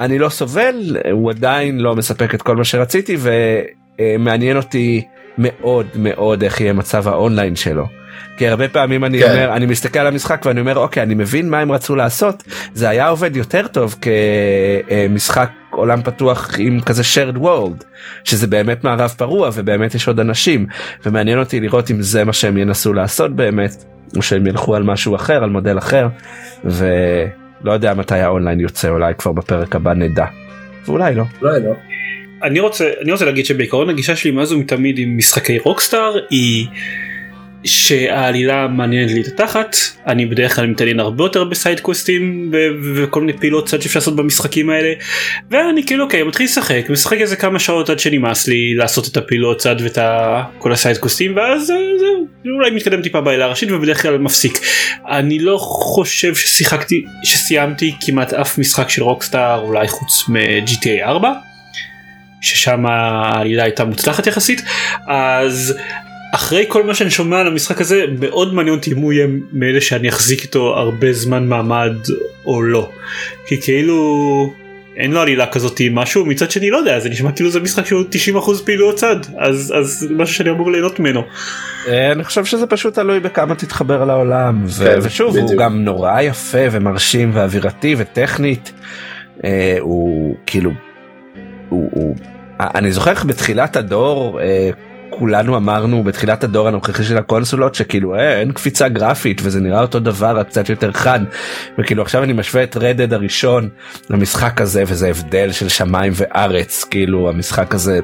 [0.00, 3.16] אני לא סובל הוא עדיין לא מספק את כל מה שרציתי
[4.00, 5.04] ומעניין אותי
[5.38, 7.86] מאוד מאוד איך יהיה מצב האונליין שלו.
[8.36, 9.30] כי הרבה פעמים אני כן.
[9.30, 12.42] אומר אני מסתכל על המשחק ואני אומר אוקיי אני מבין מה הם רצו לעשות
[12.74, 17.84] זה היה עובד יותר טוב כמשחק עולם פתוח עם כזה shared world
[18.24, 20.66] שזה באמת מערב פרוע ובאמת יש עוד אנשים
[21.06, 23.84] ומעניין אותי לראות אם זה מה שהם ינסו לעשות באמת
[24.16, 26.08] או שהם ילכו על משהו אחר על מודל אחר
[26.64, 30.26] ולא יודע מתי האונליין יוצא אולי כבר בפרק הבא נדע
[30.86, 31.24] ואולי לא.
[31.42, 31.89] אולי לא.
[32.42, 36.66] אני רוצה אני רוצה להגיד שבעיקרון הגישה שלי מאז ומתמיד עם משחקי רוקסטאר היא
[37.64, 39.76] שהעלילה מעניינת לי את התחת.
[40.06, 42.52] אני בדרך כלל מתעניין הרבה יותר ב-side questים
[42.94, 44.92] וכל מיני פעילות צד שאפשר לעשות במשחקים האלה.
[45.50, 49.58] ואני כאילו אוקיי מתחיל לשחק משחק איזה כמה שעות עד שנמאס לי לעשות את הפעילות
[49.58, 49.98] צד ואת
[50.58, 54.60] כל ה-side questים ואז זהו אולי מתקדם טיפה בעלילה הראשית ובדרך כלל מפסיק.
[55.08, 61.32] אני לא חושב ששיחקתי שסיימתי כמעט אף משחק של רוקסטאר אולי חוץ מ-GTA 4
[62.40, 64.62] ששם העלילה הייתה מוצלחת יחסית
[65.08, 65.74] אז
[66.34, 69.80] אחרי כל מה שאני שומע על המשחק הזה מאוד מעניין אותי אם הוא יהיה מאלה
[69.80, 71.94] שאני אחזיק איתו הרבה זמן מעמד
[72.46, 72.90] או לא
[73.46, 74.52] כי כאילו
[74.96, 78.04] אין לו עלילה כזאת משהו מצד שני לא יודע זה נשמע כאילו זה משחק שהוא
[78.36, 81.22] 90% פעילות צד אז אז משהו שאני אמור ליהנות ממנו.
[81.88, 85.60] אה, אני חושב שזה פשוט תלוי בכמה תתחבר לעולם כן, ושוב הוא בדיוק.
[85.60, 88.72] גם נורא יפה ומרשים ואווירתי וטכנית
[89.44, 90.70] אה, הוא כאילו
[91.70, 92.16] הוא, הוא
[92.60, 94.70] אני זוכר איך בתחילת הדור אה,
[95.10, 100.00] כולנו אמרנו בתחילת הדור הנוכחי של הקונסולות שכאילו אה, אין קפיצה גרפית וזה נראה אותו
[100.00, 101.20] דבר רק קצת יותר חד.
[101.78, 103.68] וכאילו עכשיו אני משווה את רדד הראשון
[104.10, 106.84] למשחק הזה וזה הבדל של שמיים וארץ.
[106.84, 108.00] כאילו המשחק הזה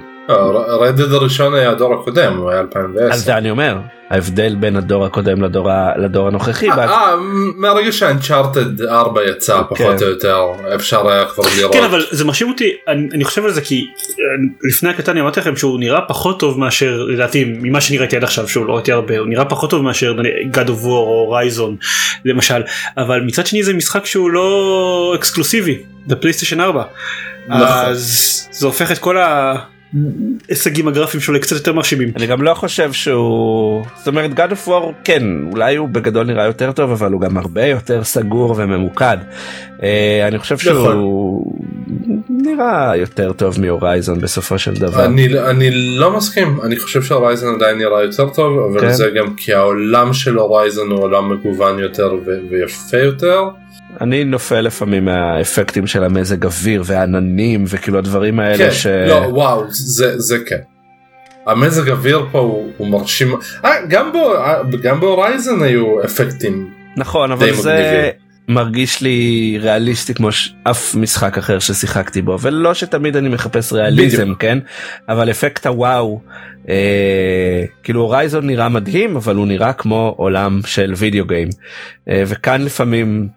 [0.80, 3.04] רדד הראשון היה הדור הקודם הוא היה 2010.
[3.12, 3.76] על זה אני אומר
[4.10, 6.70] ההבדל בין הדור הקודם לדור, ה- לדור הנוכחי.
[6.70, 7.14] אה, אה,
[7.56, 10.04] מהרגע שאנצ'ארטד 4 יצא פחות כן.
[10.04, 11.72] או יותר אפשר היה כבר לראות.
[11.72, 14.24] כן אבל זה מרשים אותי אני, אני חושב על זה כי אה,
[14.68, 18.48] לפני הקטן אמרתי לכם שהוא נראה פחות טוב מאשר לדעתי ממה שאני ראיתי עד עכשיו
[18.48, 20.14] שהוא לא ראיתי הרבה הוא נראה פחות טוב מאשר
[20.52, 21.76] God of War או רייזון
[22.24, 22.62] למשל
[22.96, 26.82] אבל מצד שני זה משחק שהוא לא אקסקלוסיבי בפלייסטיישן 4
[27.48, 27.62] נכון.
[27.62, 29.16] אז זה הופך את כל
[30.48, 32.12] ההישגים הגרפיים שלו לקצת יותר מרשימים.
[32.16, 35.22] אני גם לא חושב שהוא זאת אומרת God of War כן
[35.52, 39.16] אולי הוא בגדול נראה יותר טוב אבל הוא גם הרבה יותר סגור וממוקד.
[39.82, 41.52] אה, אני חושב שהוא
[42.28, 45.04] נראה יותר טוב מהורייזון בסופו של דבר.
[45.04, 48.92] אני, אני לא מסכים אני חושב שהורייזן עדיין נראה יותר טוב אבל כן.
[48.92, 53.42] זה גם כי העולם של הורייזן הוא עולם מגוון יותר ו- ויפה יותר.
[54.00, 58.86] אני נופל לפעמים מהאפקטים של המזג אוויר והעננים וכאילו הדברים האלה כן, ש...
[58.86, 60.60] לא וואו זה זה כן.
[61.46, 64.34] המזג אוויר פה הוא, הוא מרשים אה, גם בו
[64.82, 68.26] גם בהורייזן היו אפקטים נכון אבל זה מגניבים.
[68.48, 70.28] מרגיש לי ריאליסטי כמו
[70.62, 74.40] אף משחק אחר ששיחקתי בו ולא שתמיד אני מחפש ריאליזם בדיוק.
[74.40, 74.58] כן
[75.08, 76.20] אבל אפקט הוואו
[76.68, 81.48] אה, כאילו הורייזון נראה מדהים אבל הוא נראה כמו עולם של וידאו גיים
[82.08, 83.28] אה, וכאן לפעמים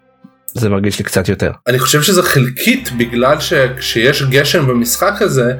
[0.54, 5.54] זה מרגיש לי קצת יותר אני חושב שזה חלקית בגלל שכשיש גשם במשחק הזה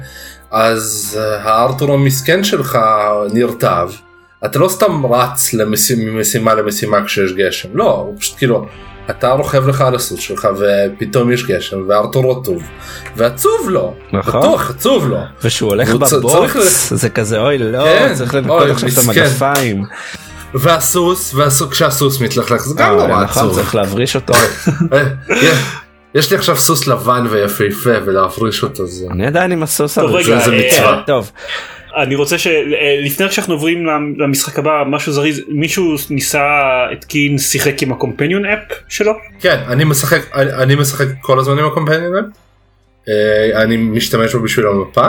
[0.50, 2.78] אז אה, הארתור המסכן שלך
[3.32, 3.90] נרטב.
[4.44, 8.66] אתה לא סתם רץ למשימה, ממשימה למשימה כשיש גשם לא הוא פשוט כאילו
[9.10, 12.62] אתה רוכב לך על הסוס שלך ופתאום יש גשם וארתור רטוב
[13.16, 14.40] ועצוב לו נכון.
[14.40, 18.34] בטוח עצוב לו ושהוא הולך והוא צ- צריך בבוץ זה כזה אוי לא כן, צריך
[18.34, 18.98] לנקות אוי, עכשיו את.
[18.98, 19.84] המגפיים
[20.54, 21.34] והסוס
[21.70, 23.54] כשהסוס מתלכלך זה גם אה, נורא נכון עצוב.
[23.54, 24.34] צריך להבריש אותו.
[24.92, 25.58] אה, יש-
[26.14, 30.22] יש לי עכשיו סוס לבן ויפהפה ולהפריש אותו זה אני עדיין עם הסוס הזה.
[30.22, 31.02] זה אה, מצווה.
[31.06, 31.32] טוב.
[32.02, 33.86] אני רוצה שלפני שאנחנו עוברים
[34.18, 36.42] למשחק הבא משהו זריז מישהו ניסה
[36.92, 38.58] התקין שיחק עם הקומפניון אפ
[38.88, 39.12] שלו?
[39.40, 42.30] כן אני משחק אני, אני משחק כל הזמן עם הקומפניון
[43.08, 45.06] אה, אני משתמש בו בשביל המפה.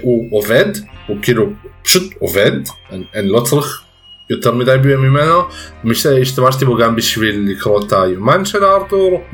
[0.00, 0.66] הוא עובד
[1.06, 1.46] הוא כאילו
[1.82, 2.50] פשוט עובד
[2.92, 3.82] אני, אני לא צריך
[4.30, 5.42] יותר מדי ממנו
[5.84, 9.24] מש- השתמשתי בו גם בשביל לקרוא את היומן של ארתור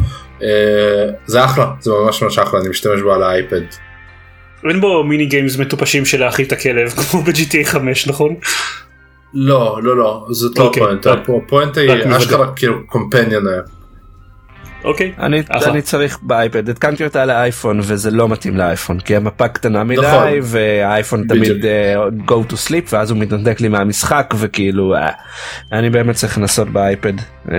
[0.43, 0.49] אה,
[1.27, 3.61] זה אחלה זה ממש ממש אחלה אני משתמש בו על האייפד
[4.69, 8.35] אין בו מיני גיימס מטופשים של להאכיל את הכלב כמו ב-GTA 5 נכון?
[9.35, 10.83] לא לא לא זאת לא אוקיי,
[11.47, 12.17] הפואנטה היא.
[12.17, 13.45] אשכרה כאילו קומפניון
[14.85, 15.13] אוקיי.
[15.19, 15.43] אני.
[15.67, 20.29] אני צריך באייפד התקנתי אותה לאייפון וזה לא מתאים לאייפון כי המפה קטנה מדי נכון.
[20.43, 21.27] והאייפון.
[21.29, 25.11] תמיד uh, go to sleep ואז הוא מתנתק לי מהמשחק וכאילו אה,
[25.73, 27.13] אני באמת צריך לנסות באייפד.
[27.53, 27.57] אה,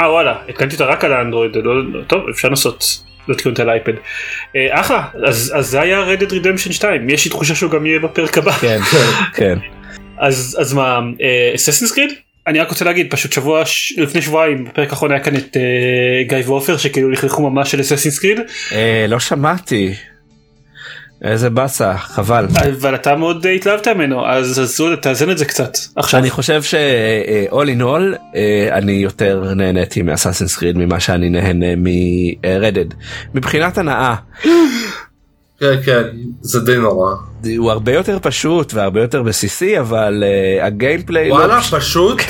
[0.00, 2.84] אה וואלה התקנתי אותה רק על האנדרואיד לא, לא, טוב אפשר לנסות
[3.28, 3.92] להתקין אותה על האייפד.
[4.56, 7.98] אה, אחלה אז, אז זה היה רדד רידמפשן 2 יש לי תחושה שהוא גם יהיה
[7.98, 8.80] בפרק הבא כן
[9.34, 9.58] כן
[10.18, 11.00] אז אז מה
[11.54, 12.23] אססינס קריד?
[12.46, 13.94] אני רק רוצה להגיד פשוט שבוע ש...
[13.98, 18.18] לפני שבועיים בפרק האחרון היה כאן את uh, גיא ועופר שכאילו לכלכו ממש של אססינס
[18.18, 18.38] קריד
[18.72, 19.94] אה, לא שמעתי.
[21.22, 22.46] איזה באסה חבל
[22.80, 26.74] אבל אתה מאוד התלהבת ממנו אז עזרו תאזן את זה קצת עכשיו אני חושב ש
[27.50, 32.94] all in all אה, אני יותר נהניתי מאסאסינס קריד ממה שאני נהנה מרדד
[33.34, 34.14] מבחינת הנאה.
[35.60, 36.02] כן כן
[36.40, 37.14] זה די נורא.
[37.58, 41.60] הוא הרבה יותר פשוט והרבה יותר בסיסי אבל uh, הגיימפליי וואלה לא...
[41.78, 42.22] פשוט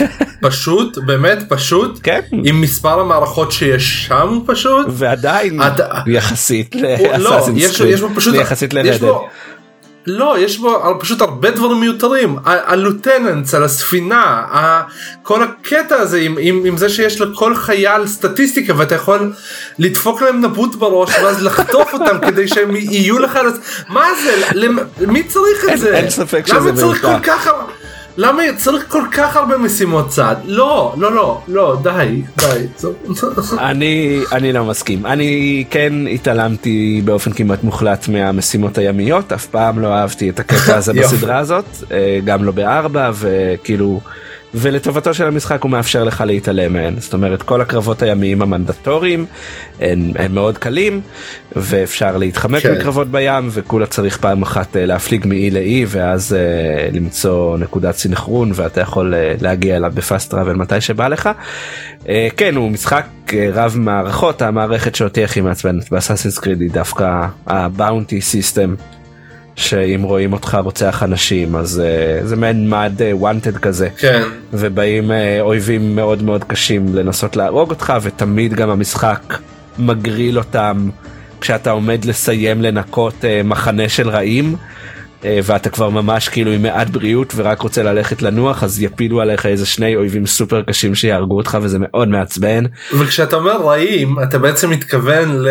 [0.42, 5.86] פשוט באמת פשוט כן עם מספר המערכות שיש שם פשוט ועדיין אתה...
[6.06, 6.74] יחסית
[7.18, 9.06] לא, יש, יש בו פשוט יחסית לרדד.
[10.06, 12.36] לא יש בו פשוט הרבה דברים מיותרים.
[12.44, 14.44] הלוטננס על הספינה
[15.22, 19.32] כל הקטע הזה עם, עם, עם זה שיש לכל חייל סטטיסטיקה ואתה יכול
[19.78, 23.38] לדפוק להם נבוט בראש ואז לחטוף אותם כדי שהם יהיו לך
[23.88, 24.60] מה זה?
[25.06, 25.96] מי צריך את זה?
[25.96, 27.48] אין ספק שזה למה צריך כל כך
[28.16, 30.36] למה צריך כל כך הרבה משימות צד?
[30.44, 32.66] לא, לא, לא, לא, די, די.
[33.58, 35.06] אני, אני לא מסכים.
[35.06, 40.92] אני כן התעלמתי באופן כמעט מוחלט מהמשימות הימיות, אף פעם לא אהבתי את הקטע הזה
[41.02, 44.00] בסדרה הזאת, אה, גם לא בארבע, וכאילו...
[44.54, 49.26] ולטובתו של המשחק הוא מאפשר לך להתעלם מהן זאת אומרת כל הקרבות הימיים המנדטוריים
[49.80, 51.00] הם, הם מאוד קלים
[51.56, 52.74] ואפשר להתחמק כן.
[52.74, 58.52] מקרבות בים וכולה צריך פעם אחת אה, להפליג מאי לאי ואז uh, למצוא נקודת סינכרון
[58.54, 61.30] ואתה יכול uh, להגיע אליו בפאסט טראבל מתי שבא לך.
[62.02, 67.26] Uh, כן הוא משחק uh, רב מערכות המערכת שאותי הכי מעצבנת ב-Assassin's Creed היא דווקא
[67.46, 68.74] ה-bounty system
[69.56, 74.22] שאם רואים אותך רוצח אנשים אז uh, זה מעין מד wanted uh, כזה כן.
[74.52, 79.38] ובאים uh, אויבים מאוד מאוד קשים לנסות להרוג אותך ותמיד גם המשחק
[79.78, 80.90] מגריל אותם
[81.40, 84.56] כשאתה עומד לסיים לנקות uh, מחנה של רעים.
[85.22, 89.46] uh, ואתה כבר ממש כאילו עם מעט בריאות ורק רוצה ללכת לנוח אז יפילו עליך
[89.46, 92.64] איזה שני אויבים סופר קשים שיהרגו אותך וזה מאוד מעצבן.
[92.98, 95.48] וכשאתה אומר רעים אתה בעצם מתכוון ל...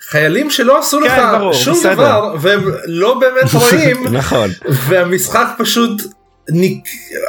[0.00, 1.94] חיילים שלא עשו כן, לך ברור, שום בסדר.
[1.94, 6.02] דבר והם לא באמת רואים נכון והמשחק פשוט
[6.50, 6.80] אני,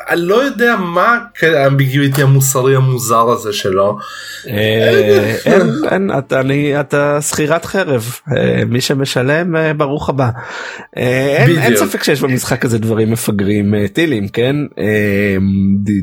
[0.09, 3.97] אני לא יודע מה האמביגיוטי המוסרי המוזר הזה שלו.
[4.49, 5.61] אה, אין,
[5.91, 6.11] אין,
[6.79, 10.29] אתה, שכירת חרב, אה, מי שמשלם אה, ברוך הבא.
[10.95, 14.55] אין, ספק שיש במשחק הזה דברים מפגרים טילים, כן?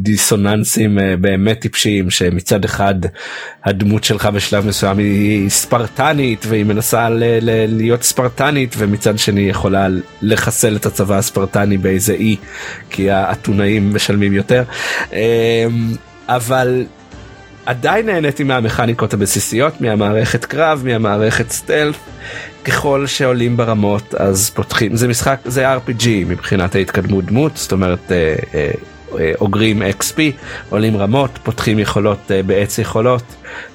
[0.01, 2.95] דיסוננסים באמת טיפשיים שמצד אחד
[3.65, 7.09] הדמות שלך בשלב מסוים היא ספרטנית והיא מנסה
[7.69, 9.89] להיות ספרטנית ומצד שני יכולה
[10.23, 12.37] לחסל את הצבא הספרטני באיזה אי
[12.91, 14.63] כי האתונאים משלמים יותר.
[16.29, 16.85] אבל
[17.67, 21.99] עדיין נהניתי מהמכניקות הבסיסיות מהמערכת קרב מהמערכת סטלף.
[22.65, 28.35] ככל שעולים ברמות אז פותחים זה משחק זה rpg מבחינת ההתקדמות דמות זאת אומרת אה,
[28.55, 28.71] אה,
[29.41, 30.19] אוגרים XP,
[30.71, 33.23] עולים רמות, פותחים יכולות בעץ יכולות,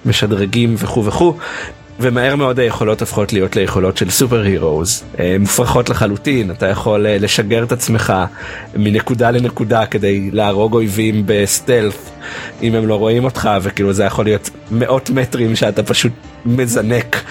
[0.05, 1.37] משדרגים וכו' וכו',
[1.99, 5.03] ומהר מאוד היכולות הופכות להיות ליכולות של סופר הירוז,
[5.39, 8.13] מופרכות לחלוטין, אתה יכול לשגר את עצמך
[8.75, 12.09] מנקודה לנקודה כדי להרוג אויבים בסטלף
[12.61, 16.11] אם הם לא רואים אותך וכאילו זה יכול להיות מאות מטרים שאתה פשוט
[16.45, 17.23] מזנק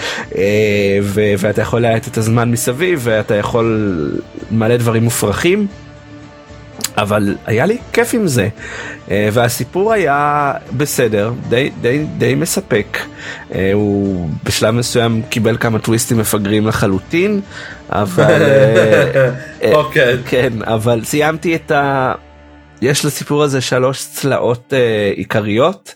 [1.39, 4.11] ואתה יכול להאט את הזמן מסביב ואתה יכול
[4.51, 5.67] מלא דברים מופרכים.
[7.03, 8.49] אבל היה לי כיף עם זה.
[9.09, 12.99] והסיפור היה בסדר די די די מספק.
[13.73, 17.41] הוא בשלב מסוים קיבל כמה טוויסטים מפגרים לחלוטין
[17.91, 18.43] אבל
[19.73, 20.17] אוקיי.
[20.27, 22.13] כן אבל סיימתי את ה...
[22.83, 24.73] יש לסיפור הזה שלוש צלעות
[25.15, 25.95] עיקריות.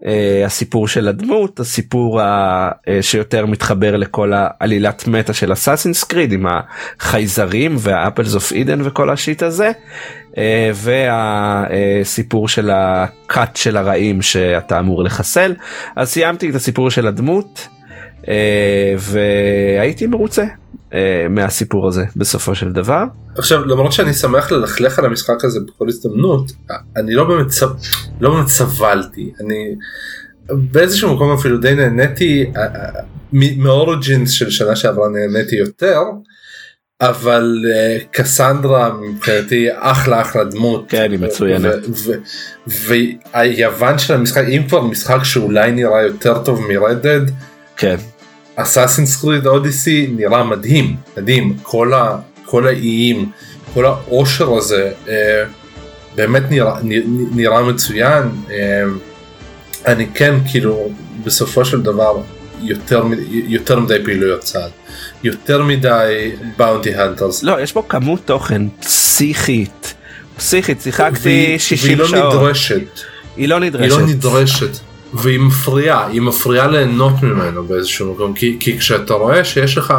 [0.00, 0.02] Uh,
[0.46, 2.24] הסיפור של הדמות הסיפור uh,
[3.00, 6.46] שיותר מתחבר לכל העלילת מטה של אסאסינס קריד עם
[7.00, 9.70] החייזרים והאפלס אוף אידן וכל השיט הזה
[10.74, 15.54] והסיפור של הקאט של הרעים שאתה אמור לחסל
[15.96, 17.68] אז סיימתי את הסיפור של הדמות
[18.22, 18.26] uh,
[18.98, 20.94] והייתי מרוצה uh,
[21.30, 23.04] מהסיפור הזה בסופו של דבר.
[23.36, 26.52] עכשיו למרות שאני שמח ללכלך על המשחק הזה בכל הזדמנות
[26.96, 27.46] אני לא באמת.
[28.20, 29.74] לא באמת סבלתי אני
[30.50, 32.52] באיזשהו מקום אפילו די נהניתי
[33.32, 36.00] מאוריג'ינס של שנה שעברה נהניתי יותר
[37.00, 40.84] אבל uh, קסנדרה מבחינתי אחלה אחלה דמות.
[40.88, 41.78] כן היא מצוינת.
[42.66, 47.20] והיוון של המשחק אם כבר משחק שאולי נראה יותר טוב מרדד
[47.76, 47.96] כן.
[48.56, 51.56] אסאסינס קריד אודיסי נראה מדהים מדהים.
[51.62, 53.30] כל, ה, כל האיים
[53.74, 55.44] כל העושר הזה אה,
[56.14, 56.78] באמת נראה,
[57.34, 58.22] נראה מצוין.
[58.50, 58.82] אה,
[59.86, 60.90] אני כן כאילו
[61.24, 62.20] בסופו של דבר
[62.62, 64.70] יותר, יותר מדי פעילויות צעד
[65.24, 69.94] יותר מדי באונטי הנטרס לא יש בו כמות תוכן פסיכית.
[70.36, 73.00] פסיכית שיחקתי 60 שעות והיא לא נדרשת.
[73.36, 73.96] היא לא נדרשת.
[73.96, 74.78] היא לא נדרשת.
[75.14, 79.94] והיא מפריעה היא מפריעה ליהנות ממנו באיזשהו מקום כי, כי כשאתה רואה שיש לך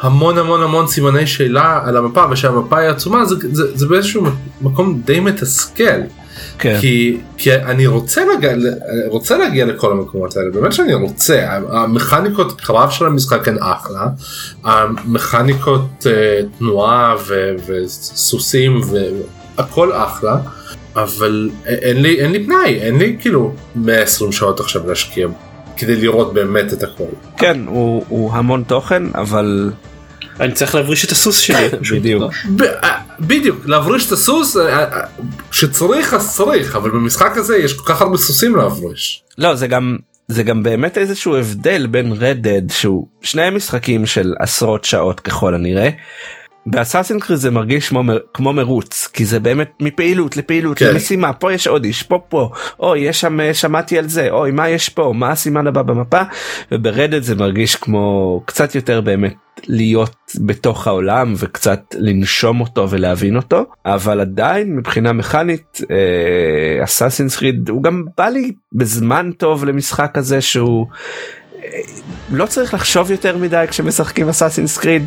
[0.00, 4.22] המון המון המון סימני שאלה על המפה ושהמפה היא עצומה זה, זה, זה באיזשהו
[4.60, 6.00] מקום די מתסכל.
[6.60, 6.78] כן.
[6.80, 8.52] כי, כי אני רוצה להגיע,
[9.06, 10.50] רוצה להגיע לכל המקומות האלה.
[10.50, 11.58] באמת שאני רוצה.
[11.68, 14.06] המכניקות קרב של המשחק הן אחלה.
[14.64, 16.06] המכניקות uh,
[16.58, 18.80] תנועה ו, וסוסים
[19.56, 20.36] והכל אחלה.
[20.96, 22.80] אבל אין לי אין לי פנאי.
[22.80, 25.28] אין לי כאילו 120 שעות עכשיו להשקיע
[25.76, 27.04] כדי לראות באמת את הכל.
[27.36, 29.70] כן הוא, הוא המון תוכן אבל
[30.40, 31.68] אני צריך להבריש את הסוס שלי.
[31.92, 32.32] בדיוק.
[32.82, 34.56] אה, בדיוק להבריש את הסוס
[35.52, 39.22] שצריך אז צריך אבל במשחק הזה יש כל כך הרבה סוסים להבריש.
[39.38, 39.96] לא זה גם
[40.28, 45.90] זה גם באמת איזשהו הבדל בין רדד שהוא שני משחקים של עשרות שעות ככל הנראה.
[46.66, 48.02] באסאסין קריד זה מרגיש כמו,
[48.34, 50.86] כמו מרוץ כי זה באמת מפעילות לפעילות כן.
[50.86, 52.50] למשימה פה יש עוד איש פה פה
[52.80, 56.22] או יש שם שמעתי על זה אוי מה יש פה מה הסימן הבא במפה
[56.72, 59.34] וברדד זה מרגיש כמו קצת יותר באמת
[59.66, 65.80] להיות בתוך העולם וקצת לנשום אותו ולהבין אותו אבל עדיין מבחינה מכנית
[66.84, 70.86] אסאסינס אה, קריד הוא גם בא לי בזמן טוב למשחק הזה שהוא
[71.64, 71.68] אה,
[72.32, 75.06] לא צריך לחשוב יותר מדי כשמשחקים אסאסינס קריד.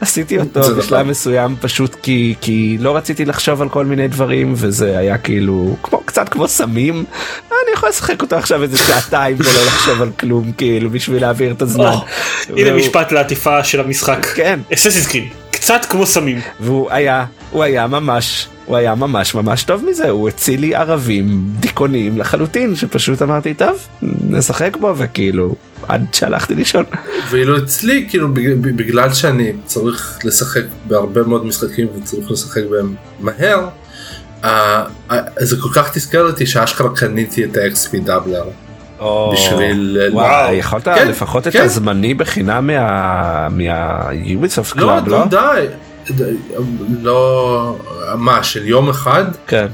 [0.00, 1.08] עשיתי אותו בשלב נכון.
[1.08, 6.00] מסוים פשוט כי כי לא רציתי לחשוב על כל מיני דברים וזה היה כאילו כמו
[6.04, 7.04] קצת כמו סמים
[7.50, 11.62] אני יכול לשחק אותו עכשיו איזה שעתיים ולא לחשוב על כלום כאילו בשביל להעביר את
[11.62, 11.92] הזמן.
[12.56, 14.26] הנה משפט לעטיפה של המשחק.
[14.34, 14.60] כן.
[14.74, 16.40] אססיס קריד קצת כמו סמים.
[16.60, 21.44] והוא היה הוא היה ממש הוא היה ממש ממש טוב מזה הוא הציל לי ערבים
[21.60, 25.54] דיכאוניים לחלוטין שפשוט אמרתי טוב נשחק בו וכאילו
[25.88, 26.84] עד שהלכתי לישון.
[27.30, 28.28] ואילו אצלי כאילו
[28.76, 33.68] בגלל שאני צריך לשחק בהרבה מאוד משחקים וצריך לשחק בהם מהר.
[35.40, 38.44] זה כל כך תזכר אותי שאשכרה קניתי את ה-XP דאבלר.
[39.32, 42.70] בשביל וואי יכולת לפחות את הזמני בחינם
[43.50, 45.24] מהיוביסופט קלאב לא?
[45.24, 45.66] די
[47.02, 47.76] לא
[48.16, 49.66] מה של יום אחד כן.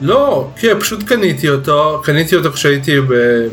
[0.00, 2.96] לא כן פשוט קניתי אותו קניתי אותו כשהייתי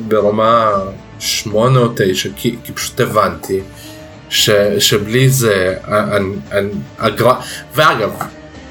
[0.07, 0.71] ברמה
[1.19, 3.59] 8 או 9 כי, כי פשוט הבנתי
[4.29, 4.49] ש,
[4.79, 7.31] שבלי זה אני, אני, הגר...
[7.75, 8.11] ואגב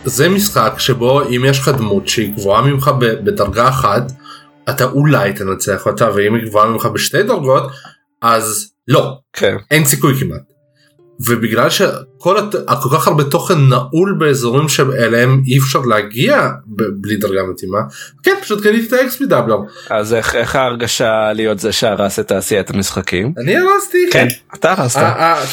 [0.04, 4.12] זה משחק שבו אם יש לך דמות שהיא גבוהה ממך בדרגה אחת
[4.70, 7.70] אתה אולי תנצח אותה ואם היא גבוהה ממך בשתי דרגות
[8.22, 9.56] אז לא כן.
[9.70, 10.42] אין סיכוי כמעט.
[11.20, 11.70] ובגלל
[12.18, 12.54] שכל הת...
[12.82, 17.78] כל כך הרבה תוכן נעול באזורים שאליהם אי אפשר להגיע בלי דרגה מתאימה
[18.22, 19.56] כן פשוט קניתי את האקספי דאבלר.
[19.90, 23.32] אז איך, איך ההרגשה להיות זה שהרס את תעשיית המשחקים?
[23.38, 23.98] אני הרסתי.
[24.10, 25.00] כן, אתה הרסת.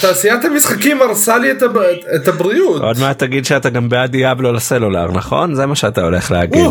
[0.02, 1.78] תעשיית המשחקים הרסה לי את, הב...
[2.16, 2.82] את הבריאות.
[2.82, 5.56] עוד מעט תגיד שאתה גם בעד דיאבלו לסלולר נכון?
[5.56, 6.66] זה מה שאתה הולך להגיד.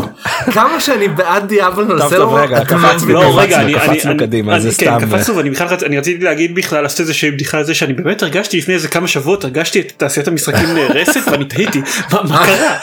[0.53, 2.17] כמה שאני בעד דיאבלו לסלולר.
[2.17, 5.07] טוב רגע קפצנו לא, קדימה זה כן, סתם.
[5.07, 8.87] קפצנו ואני רציתי להגיד בכלל לעשות איזושהי בדיחה על זה שאני באמת הרגשתי לפני איזה
[8.87, 11.81] כמה שבועות הרגשתי את תעשיית המשחקים נהרסת ואני תהיתי
[12.11, 12.77] מה קרה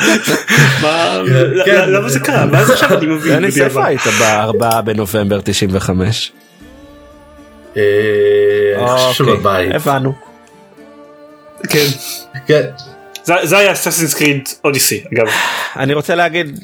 [1.64, 1.90] כן.
[1.90, 3.32] למה זה קרה ואז עכשיו אני מבין.
[3.32, 6.32] דני ספה היית ב-4 בנובמבר 95.
[7.76, 7.82] אה,
[8.76, 10.12] אוקיי, הבנו.
[11.68, 11.86] כן.
[12.46, 12.62] כן.
[13.42, 15.26] זה היה Assassin's Creed Odyssey אגב.
[15.76, 16.58] אני רוצה להגיד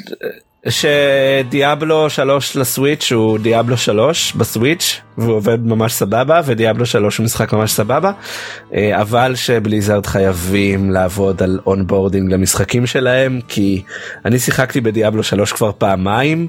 [0.67, 7.53] שדיאבלו 3 לסוויץ' הוא דיאבלו 3 בסוויץ' והוא עובד ממש סבבה ודיאבלו 3 הוא משחק
[7.53, 8.13] ממש סבבה
[8.75, 13.83] אה, אבל שבליזארד חייבים לעבוד על onboarding למשחקים שלהם כי
[14.25, 16.49] אני שיחקתי בדיאבלו 3 כבר פעמיים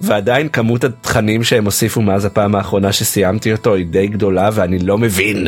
[0.00, 4.98] ועדיין כמות התכנים שהם הוסיפו מאז הפעם האחרונה שסיימתי אותו היא די גדולה ואני לא
[4.98, 5.46] מבין.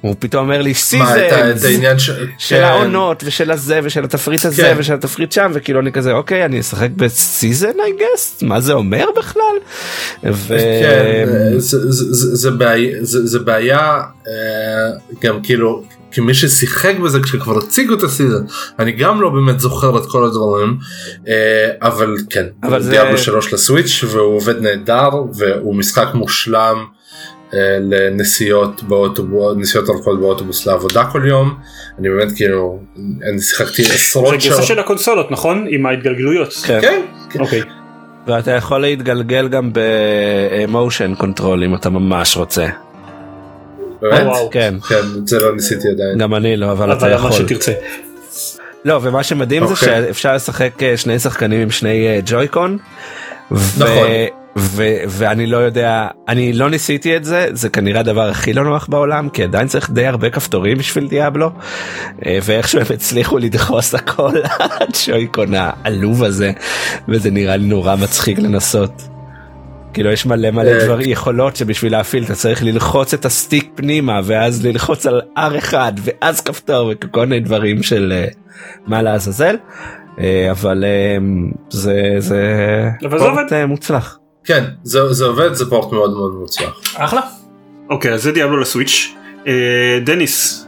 [0.00, 2.10] הוא פתאום אומר לי season ש...
[2.38, 2.62] של כן.
[2.62, 4.74] העונות ושל הזה ושל התפריט הזה כן.
[4.78, 6.88] ושל התפריט שם וכאילו אני כזה אוקיי אני אשחק
[7.48, 9.56] ב season I guess מה זה אומר בכלל.
[10.24, 10.58] ו...
[10.82, 11.26] כן,
[11.58, 14.32] זה, זה, זה, זה בעיה זה, זה בעיה אה,
[15.22, 15.82] גם כאילו
[16.12, 18.44] כמי ששיחק בזה כשכבר הציגו את ה season
[18.78, 20.76] אני גם לא באמת זוכר את כל הדברים
[21.28, 26.84] אה, אבל כן אבל זה Diablo 3 ל Switch והוא עובד נהדר והוא משחק מושלם.
[27.54, 31.54] אה, לנסיעות באוטובוס נסיעות ארוכות באוטובוס לעבודה כל יום
[31.98, 32.80] אני באמת כאילו
[33.30, 34.40] אני שיחקתי עשרות שעות.
[34.40, 36.52] זה גרסה של הקונסולות נכון עם ההתגלגלויות.
[36.52, 37.02] כן.
[37.38, 37.44] כן.
[37.44, 37.60] אוקיי.
[38.26, 42.66] ואתה יכול להתגלגל גם ב motion control אם אתה ממש רוצה.
[44.00, 44.32] באמת?
[44.50, 44.74] כן.
[44.88, 46.18] כן, זה לא ניסיתי עדיין.
[46.18, 47.32] גם אני לא, אבל אתה יכול.
[47.32, 47.72] שתרצה.
[48.84, 49.88] לא, ומה שמדהים זה אוקיי.
[49.88, 52.78] שאפשר לשחק אה, שני שחקנים עם שני ג'ויקון.
[53.50, 54.08] נכון.
[54.56, 58.86] ו- ואני לא יודע אני לא ניסיתי את זה זה כנראה הדבר הכי לא נוח
[58.86, 61.50] בעולם כי עדיין צריך די הרבה כפתורים בשביל דיאבלו
[62.26, 64.32] אה, ואיכשהו הם הצליחו לדחוס הכל
[64.80, 66.52] הצ'ויקון העלוב הזה
[67.08, 69.02] וזה נראה לי נורא מצחיק לנסות.
[69.92, 74.20] כאילו יש מלא מלא אה, דבר יכולות שבשביל להפעיל אתה צריך ללחוץ את הסטיק פנימה
[74.24, 78.28] ואז ללחוץ על R1 ואז כפתור וכל מיני דברים של אה,
[78.86, 79.56] מה לעזאזל.
[80.50, 80.84] אבל
[81.70, 82.42] זה זה
[83.04, 83.64] אבל זה port, עובד.
[83.64, 84.18] מוצלח.
[84.46, 86.80] כן זה זה עובד זה port מאוד מאוד מוצלח.
[86.94, 87.20] אחלה.
[87.90, 89.14] אוקיי אז זה Diablo ל Switch.
[89.46, 89.52] אה,
[90.04, 90.66] דניס.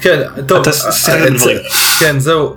[0.00, 1.56] כן טוב אתה אה, שיחקת אה, בדברים.
[2.00, 2.54] כן זהו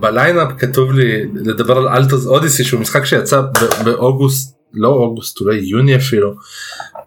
[0.00, 5.40] ב lineup כתוב לי לדבר על Alto's Odyssey שהוא משחק שיצא ב- באוגוסט לא אוגוסט
[5.40, 6.34] אולי יוני אפילו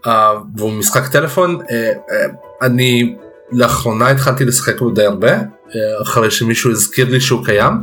[0.07, 1.75] אה, והוא משחק טלפון אה,
[2.11, 2.25] אה,
[2.61, 3.15] אני
[3.51, 5.41] לאחרונה התחלתי לשחק בו די הרבה אה,
[6.01, 7.73] אחרי שמישהו הזכיר לי שהוא קיים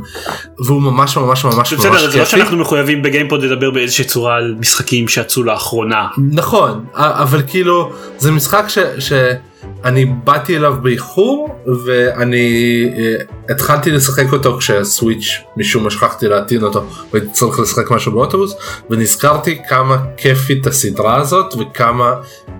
[0.65, 2.25] והוא ממש ממש ממש ממש בסדר זה לא כיפי.
[2.25, 6.07] שאנחנו מחויבים בגיימפוד לדבר באיזושהי צורה על משחקים שיצאו לאחרונה.
[6.31, 11.55] נכון אבל כאילו זה משחק ש, שאני באתי אליו באיחור
[11.85, 13.15] ואני אה,
[13.49, 18.55] התחלתי לשחק אותו כשהסוויץ' משום מה שכחתי להטעין אותו והייתי צריך לשחק משהו באוטובוס
[18.89, 22.13] ונזכרתי כמה כיפית הסדרה הזאת וכמה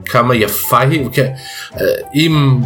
[0.06, 1.20] כמה יפה היא וכ...
[1.20, 1.28] אה,
[2.16, 2.60] אם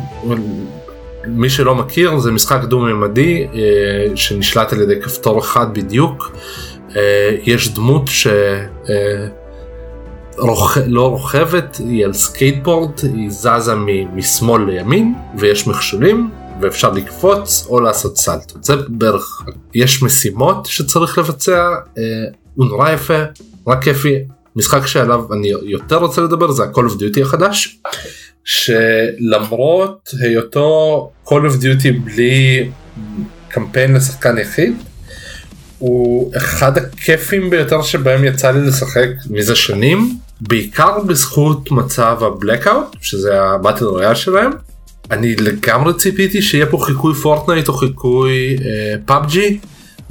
[1.27, 6.31] מי שלא מכיר זה משחק דו ממדי אה, שנשלט על ידי כפתור אחד בדיוק
[6.95, 8.27] אה, יש דמות ש...
[8.27, 9.27] אה,
[10.37, 10.77] רוכ...
[10.95, 13.75] רוכבת, היא על סקייטבורד, היא זזה.
[14.13, 16.29] משמאל לימין ויש מכשולים
[16.61, 18.63] ואפשר לקפוץ או לעשות סלטות.
[18.63, 21.69] זה בערך, יש משימות שצריך לבצע,
[22.55, 23.23] הוא נורא יפה,
[23.67, 24.23] נורא כיפי.
[24.57, 27.79] משחק שעליו אני יותר רוצה לדבר זה ה-Call of Duty החדש,
[28.43, 32.69] שלמרות היותו Call of Duty בלי
[33.47, 34.73] קמפיין לשחקן יחיד,
[35.79, 43.41] הוא אחד הכיפים ביותר שבהם יצא לי לשחק מזה שנים, בעיקר בזכות מצב הבלקאוט, שזה
[43.41, 44.51] הבטל רויאל שלהם.
[45.11, 49.59] אני לגמרי ציפיתי שיהיה פה חיקוי Fortnite או חיקוי אה, PUBG,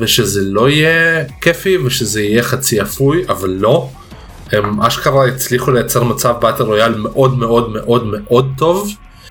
[0.00, 3.90] ושזה לא יהיה כיפי ושזה יהיה חצי אפוי, אבל לא.
[4.52, 8.88] הם אשכרה הצליחו לייצר מצב battle royale מאוד מאוד מאוד מאוד טוב,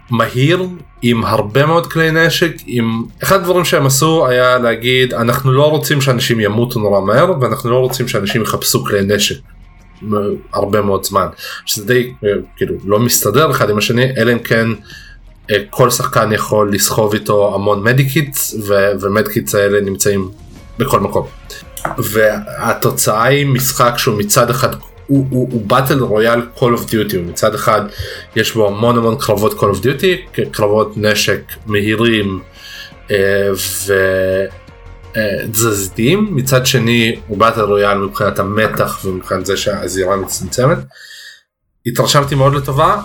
[0.10, 0.68] מהיר,
[1.02, 3.04] עם הרבה מאוד כלי נשק, עם...
[3.24, 7.76] אחד הדברים שהם עשו היה להגיד אנחנו לא רוצים שאנשים ימותו נורא מהר ואנחנו לא
[7.76, 9.36] רוצים שאנשים יחפשו כלי נשק.
[10.54, 11.28] הרבה מאוד זמן
[11.66, 12.14] שזה די
[12.58, 14.68] כאילו לא מסתדר אחד עם השני אלא אם כן
[15.52, 18.56] אה, כל שחקן יכול לסחוב איתו המון medikits
[19.02, 20.30] ו medikits האלה נמצאים
[20.80, 21.28] בכל מקום.
[21.98, 24.76] והתוצאה היא משחק שהוא מצד אחד
[25.08, 27.82] הוא, הוא, הוא battle royale Call of Duty מצד אחד
[28.36, 32.40] יש בו המון המון קרבות Call of Duty קרבות נשק מהירים
[33.12, 33.50] אה,
[35.16, 40.78] ותזזיתיים מצד שני הוא battle royale מבחינת המתח ומבחינת זה שהזירה מצטמצמת.
[41.88, 43.02] התרשמתי מאוד לטובה.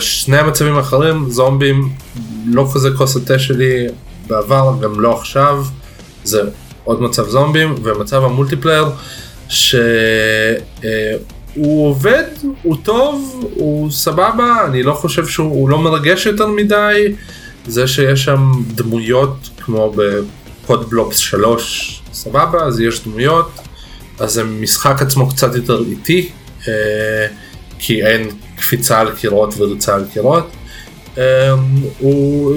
[0.00, 1.88] שני המצבים האחרים זומבים
[2.46, 3.86] לא כזה כוס התה שלי
[4.26, 5.64] בעבר גם לא עכשיו.
[6.24, 6.40] זה
[6.84, 8.86] עוד מצב זומבים ומצב המולטיפלייר
[9.48, 9.78] שהוא
[11.56, 12.24] עובד
[12.62, 17.14] הוא טוב הוא סבבה אני לא חושב שהוא הוא לא מרגש יותר מדי
[17.66, 23.50] זה שיש שם דמויות כמו בקוד בלופס 3 סבבה אז יש דמויות
[24.18, 26.28] אז המשחק עצמו קצת יותר איטי
[26.68, 27.26] אה,
[27.78, 30.50] כי אין קפיצה על קירות וריצה על קירות.
[31.18, 31.54] אה,
[31.98, 32.56] הוא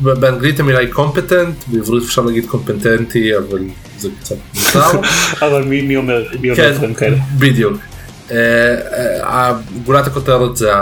[0.00, 3.60] באנגלית המילה היא קומפטנט בעברית אפשר להגיד קומפטנטי אבל
[3.98, 5.00] זה קצת מוזר.
[5.46, 7.16] אבל מי מי אומר מי אומר כן, דברים כאלה.
[7.38, 7.76] בדיוק.
[8.30, 9.52] אה, אה,
[9.84, 10.72] גולת הכותרת זה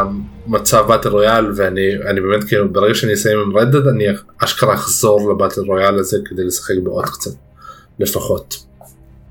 [0.47, 4.05] המצב באטל רויאל ואני אני באמת כאילו ברגע שאני אסיים עם רדד אני
[4.45, 7.31] אשכרה אחזור לבטל רויאל הזה כדי לשחק בעוד קצת
[7.99, 8.57] לפחות.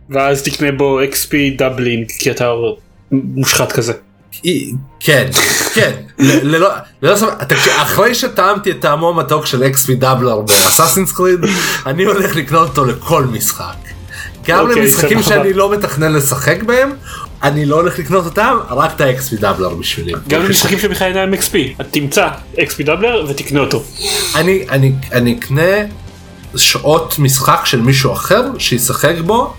[0.10, 2.52] ואז תקנה בו XP doubling כי אתה
[3.12, 3.94] מושחת כזה.
[5.00, 5.30] כן
[5.74, 5.92] כן
[7.02, 7.52] ללא ספק
[7.82, 11.40] אחרי שטעמתי את טעמו המתוק של XP doubler ב Assassin's Creed
[11.86, 13.93] אני הולך לקנות אותו לכל משחק.
[14.48, 15.36] גם אוקיי, למשחקים סבבה.
[15.36, 16.92] שאני לא מתכנן לשחק בהם
[17.44, 20.14] אני לא הולך לקנות אותם רק את ה-XP doubler בשבילי.
[20.28, 22.28] גם למשחקים שבכלל אין להם XP תמצא
[22.58, 23.84] XP doubler ותקנה אותו.
[24.36, 25.72] אני אני אני אקנה
[26.56, 29.54] שעות משחק של מישהו אחר שישחק בו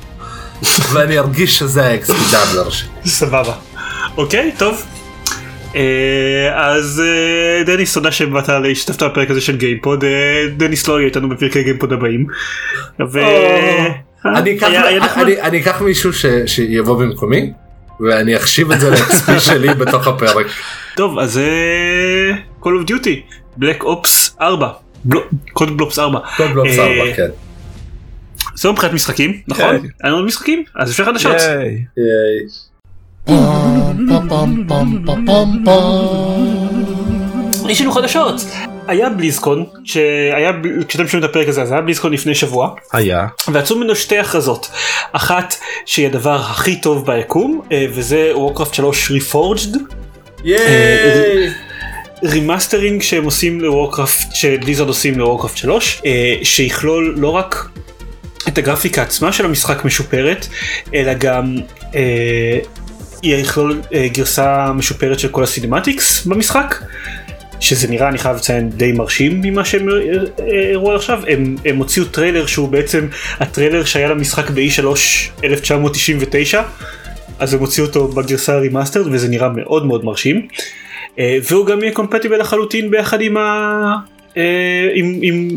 [0.93, 2.89] ואני ארגיש שזה ה-XP doubler שלי.
[3.07, 3.53] סבבה.
[4.17, 4.83] אוקיי טוב.
[5.77, 5.83] אה,
[6.55, 10.11] אז אה, דניס תודה שבאת להשתתפת בפרק הזה של גיימפוד אה,
[10.57, 12.27] דניס לא יהיה איתנו בפרקי גיימפוד הבאים.
[13.13, 13.21] ו-
[14.27, 15.23] אני אקח- היה- היה נחמד.
[15.23, 17.53] אני- אני אקח מישהו ש- שיבוא במקומי
[18.01, 20.47] ואני אחשיב את זה ל-XP שלי בתוך הפרק.
[20.97, 22.31] טוב אז אה,
[22.63, 24.69] Call of Duty Black Ops 4
[25.53, 26.21] קוד בלופס 4.
[26.37, 27.29] טוב לא אה, בסדר כן.
[28.55, 29.79] זהו מבחינת משחקים נכון?
[29.79, 30.09] כן.
[30.09, 30.63] לנו עוד משחקים?
[30.77, 31.37] אז אפשר חדשות.
[37.69, 38.41] יש לנו חדשות.
[38.87, 40.53] היה בליזקון שהיה
[40.89, 43.27] כשאתם שומעים את הפרק הזה אז היה בליזקון לפני שבוע היה.
[43.53, 44.71] ויצאו ממנו שתי הכרזות
[45.13, 45.55] אחת
[45.87, 49.77] שהיא הדבר הכי טוב ביקום אה, וזה Warcraft 3 Reforged
[50.45, 51.51] ייי!
[52.25, 57.69] remastering שהם עושים ל Warcraft ש Blizzard עושים ל Warcraft 3 אה, שיכלול לא רק
[58.49, 60.47] את הגרפיקה עצמה של המשחק משופרת
[60.95, 61.57] אלא גם
[61.95, 62.59] אה,
[63.23, 66.75] יכלול אה, גרסה משופרת של כל ה cinematics במשחק.
[67.61, 71.57] שזה נראה אני חייב לציין די מרשים ממה שהם אה, אה, הראו עד עכשיו הם,
[71.65, 73.09] הם הוציאו טריילר שהוא בעצם
[73.41, 74.85] הטריילר שהיה למשחק ב-E3
[75.45, 76.63] 1999
[77.39, 80.49] אז הם הוציאו אותו בגרסה ה remastered וזה נראה מאוד מאוד מרשים
[81.19, 83.97] אה, והוא גם יהיה compatible לחלוטין ביחד עם, ה,
[84.37, 85.49] אה, עם, עם,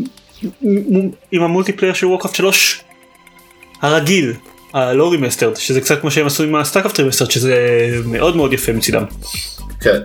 [0.62, 2.80] עם, עם ה multiplayer של Warcraft 3
[3.82, 4.32] הרגיל
[4.74, 8.72] הלא remastered שזה קצת כמו שהם עשו עם ה StarCraft Remastered שזה מאוד מאוד יפה
[8.72, 9.04] מצידם.
[9.80, 10.00] כן.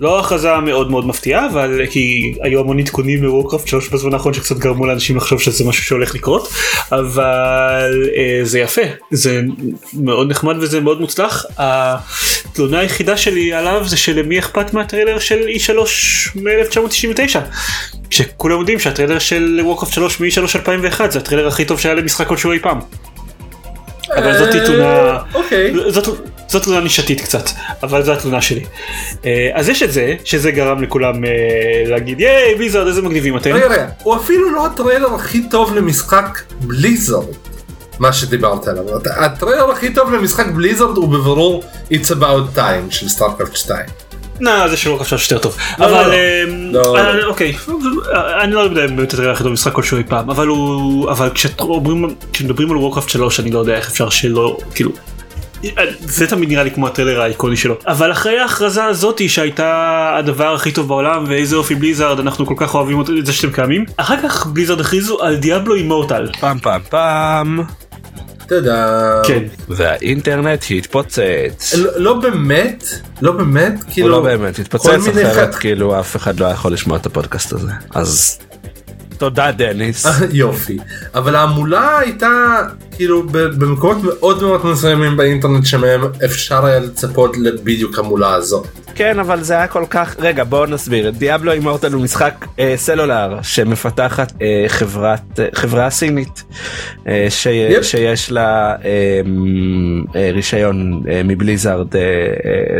[0.00, 4.34] לא הכרזה מאוד מאוד מפתיעה אבל כי היו המון עדכונים ל Warcraft 3 בזמן האחרון
[4.34, 6.48] שקצת גרמו לאנשים לחשוב שזה משהו שהולך לקרות
[6.92, 8.82] אבל אה, זה יפה.
[9.10, 9.42] זה
[9.94, 11.44] מאוד נחמד וזה מאוד מוצלח.
[11.58, 15.72] התלונה היחידה שלי עליו זה שלמי אכפת מהטריילר של E3
[16.34, 17.38] מ-1999?
[18.10, 22.52] כשכולם יודעים שהטריילר של Warcraft 3 מ-E3 2001 זה הטריילר הכי טוב שהיה למשחק כלשהו
[22.52, 22.78] אי פעם.
[24.16, 25.74] אבל זאת אה, תלונה, אוקיי.
[26.48, 27.50] זאת, תלונה נישתית קצת,
[27.82, 28.64] אבל זו התלונה שלי.
[29.24, 31.30] אה, אז יש את זה, שזה גרם לכולם אה,
[31.86, 33.52] להגיד ייי Blizzard איזה מגניבים אתם.
[33.52, 37.26] רגע רגע, הוא אפילו לא הטריילר הכי טוב למשחק Blizzard.
[37.98, 38.84] מה שדיברת עליו.
[39.16, 43.80] הטריילר הכי טוב למשחק Blizzard הוא בבירור It's About Time של StarCraft 2.
[44.40, 45.56] נה זה שלא חשב שיותר טוב.
[45.78, 46.12] לא, אבל לא.
[46.12, 47.26] אה, לא, אה, לא.
[47.26, 47.54] אוקיי,
[48.42, 51.30] אני לא יודע אם באמת הכי טוב במשחק כלשהו אי פעם, אבל הוא, אבל
[52.32, 54.90] כשמדברים על Warcraft 3 אני לא יודע איך אפשר שלא, כאילו.
[56.00, 60.72] זה תמיד נראה לי כמו הטריילר האיקוני שלו אבל אחרי ההכרזה הזאתי שהייתה הדבר הכי
[60.72, 64.46] טוב בעולם ואיזה יופי Blizzard אנחנו כל כך אוהבים את זה שאתם קיימים אחר כך
[64.46, 67.60] Blizzard הכריזו על Diablo Immortal פאם פאם פאם.
[68.50, 69.20] אתה יודע.
[69.26, 71.74] כן והאינטרנט התפוצץ.
[71.78, 72.84] לא- לא באמת,
[73.22, 74.08] לא באמת, הוא כאילו.
[74.08, 78.38] לא באמת התפוצץ אחרת ח- כאילו אף אחד לא יכול לשמוע את הפודקאסט הזה אז
[79.18, 80.06] תודה דניס.
[80.32, 80.78] יופי.
[81.14, 82.62] אבל ההמולה הייתה
[83.00, 88.62] כאילו במקומות מאוד מאוד מסוימים באינטרנט שמהם אפשר היה לצפות לבדיוק המולה הזו.
[88.94, 93.38] כן אבל זה היה כל כך רגע בואו נסביר דיאבלו אימורטל הוא משחק אה, סלולר
[93.42, 96.44] שמפתחת אה, חברת אה, חברה סינית
[97.06, 97.46] אה, ש...
[97.46, 97.84] yep.
[97.84, 99.20] שיש לה אה,
[100.16, 102.06] אה, רישיון אה, מ-Blizzard אה, אה,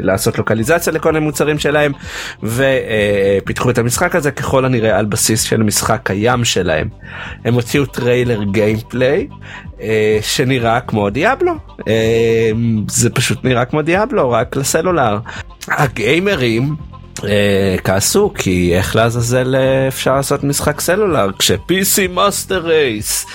[0.01, 1.93] לעשות לוקליזציה לכל מיני מוצרים שלהם
[2.43, 6.89] ופיתחו את המשחק הזה ככל הנראה על בסיס של משחק קיים שלהם.
[7.45, 9.37] הם הוציאו טריילר gameplay אה,
[10.23, 11.53] שנראה כמו Diablo
[11.89, 12.51] אה,
[12.89, 15.19] זה פשוט נראה כמו Diablo רק לסלולר.
[15.69, 16.77] הגיימרים
[17.25, 23.27] אה, כעסו כי איך לעזאזל אה, אפשר לעשות משחק סלולר כש- PC master race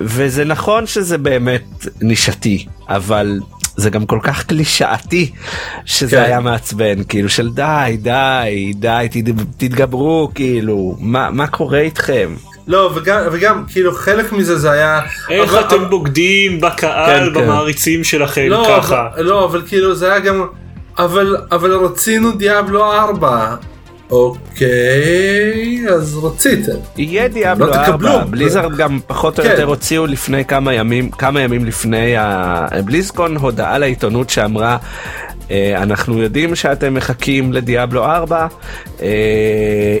[0.00, 3.40] וזה נכון שזה באמת נישתי אבל
[3.76, 5.32] זה גם כל כך קלישאתי
[5.84, 6.22] שזה כן.
[6.22, 9.08] היה מעצבן כאילו של די די די
[9.56, 12.34] תתגברו כאילו מה מה קורה איתכם
[12.68, 15.00] לא וגם וגם כאילו חלק מזה זה היה.
[15.30, 17.40] איך אבל- אתם בוגדים בקהל כן, כן.
[17.46, 20.46] במעריצים שלכם לא, ככה אבל, לא אבל כאילו זה היה גם
[20.98, 23.54] אבל אבל רצינו דיאבלו 4.
[24.10, 26.72] אוקיי אז רציתם.
[26.96, 28.08] יהיה דיאבלו לא תקבלו.
[28.08, 29.50] 4 בליזרד גם פחות או כן.
[29.50, 34.76] יותר הוציאו לפני כמה ימים כמה ימים לפני הבליזקון הודעה לעיתונות שאמרה
[35.76, 38.46] אנחנו יודעים שאתם מחכים לדיאבלו 4
[39.02, 39.08] אה,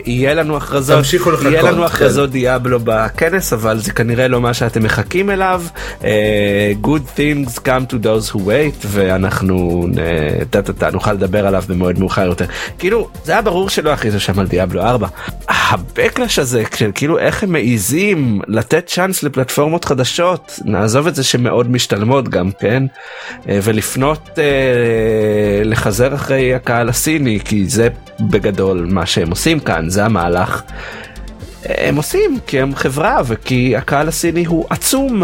[0.06, 1.04] יהיה לנו הכרזות
[1.42, 1.82] יהיה לנו כן.
[1.82, 5.62] הכרזות דיאבלו בכנס אבל זה כנראה לא מה שאתם מחכים אליו.
[6.04, 12.26] אה, good things come to those who wait ואנחנו אה, נוכל לדבר עליו במועד מאוחר
[12.26, 12.44] יותר.
[12.78, 15.08] כאילו זה היה ברור שלא הכריזו שם על דיאבלו 4
[15.48, 20.58] הבקלש הזה כאילו איך הם מעיזים לתת צ'אנס לפלטפורמות חדשות?
[20.64, 22.82] נעזוב את זה שמאוד משתלמות גם כן?
[23.48, 24.44] אה, ולפנות אה,
[25.64, 27.88] לחזר אחרי הקהל הסיני כי זה
[28.20, 30.62] בגדול מה שהם עושים כאן זה המהלך.
[31.64, 35.22] הם עושים כי הם חברה וכי הקהל הסיני הוא עצום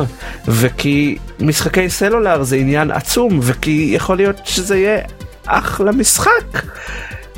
[0.48, 4.98] וכי משחקי סלולר זה עניין עצום וכי יכול להיות שזה יהיה
[5.46, 6.62] אחלה משחק.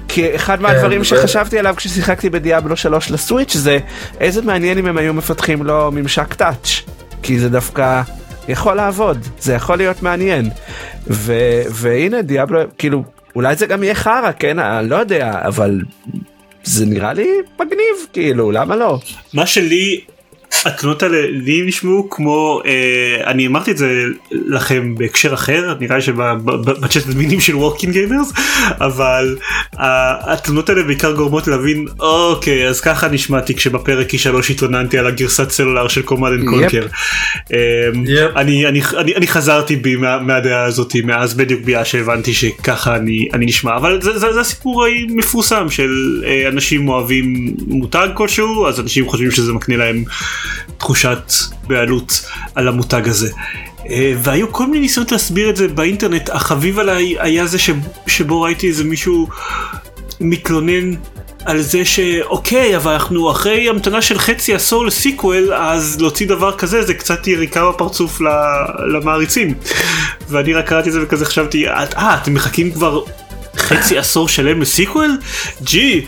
[0.08, 3.78] כי אחד מהדברים ו- שחשבתי עליו כששיחקתי בדיאבלו 3 לסוויץ' זה
[4.20, 6.82] איזה מעניין אם הם היו מפתחים לו ממשק טאץ'
[7.22, 8.02] כי זה דווקא
[8.48, 10.50] יכול לעבוד זה יכול להיות מעניין.
[11.06, 13.02] ו- והנה דיאבלו כאילו
[13.36, 14.58] אולי זה גם יהיה חרא כן?
[14.58, 15.80] אני לא יודע אבל
[16.64, 17.28] זה נראה לי
[17.60, 18.98] מגניב כאילו למה לא?
[19.34, 20.00] מה שלי
[20.64, 26.02] התלונות האלה לי נשמעו כמו אה, אני אמרתי את זה לכם בהקשר אחר נראה לי
[26.02, 28.32] שבצ'אט האדמינים של Working Gamers
[28.80, 29.36] אבל
[29.78, 35.50] התלונות האלה בעיקר גורמות להבין אוקיי אז ככה נשמעתי כשבפרק היא שלוש התלוננתי על הגרסת
[35.50, 36.86] סלולר של Command and Conquer.
[39.16, 44.86] אני חזרתי בי מהדעה הזאת מאז בדיוק ביה שהבנתי שככה אני נשמע אבל זה הסיפור
[44.86, 50.04] המפורסם של אה, אנשים אוהבים מותג כלשהו אז אנשים חושבים שזה מקנה להם
[50.78, 51.32] תחושת
[51.66, 52.24] בעלות
[52.54, 53.30] על המותג הזה.
[53.90, 57.58] אה, והיו כל מיני ניסיונות להסביר את זה באינטרנט החביב עליי היה זה
[58.06, 59.28] שבו ראיתי איזה מישהו
[60.20, 60.94] מתלונן
[61.44, 66.82] על זה שאוקיי אבל אנחנו אחרי המתנה של חצי עשור לסיקוול אז להוציא דבר כזה
[66.82, 68.20] זה קצת יריקה בפרצוף
[68.92, 69.54] למעריצים
[70.28, 73.02] ואני רק קראתי את זה וכזה חשבתי אה אתם מחכים כבר
[73.56, 75.18] חצי עשור שלם לסיקוול?
[75.62, 76.06] ג'י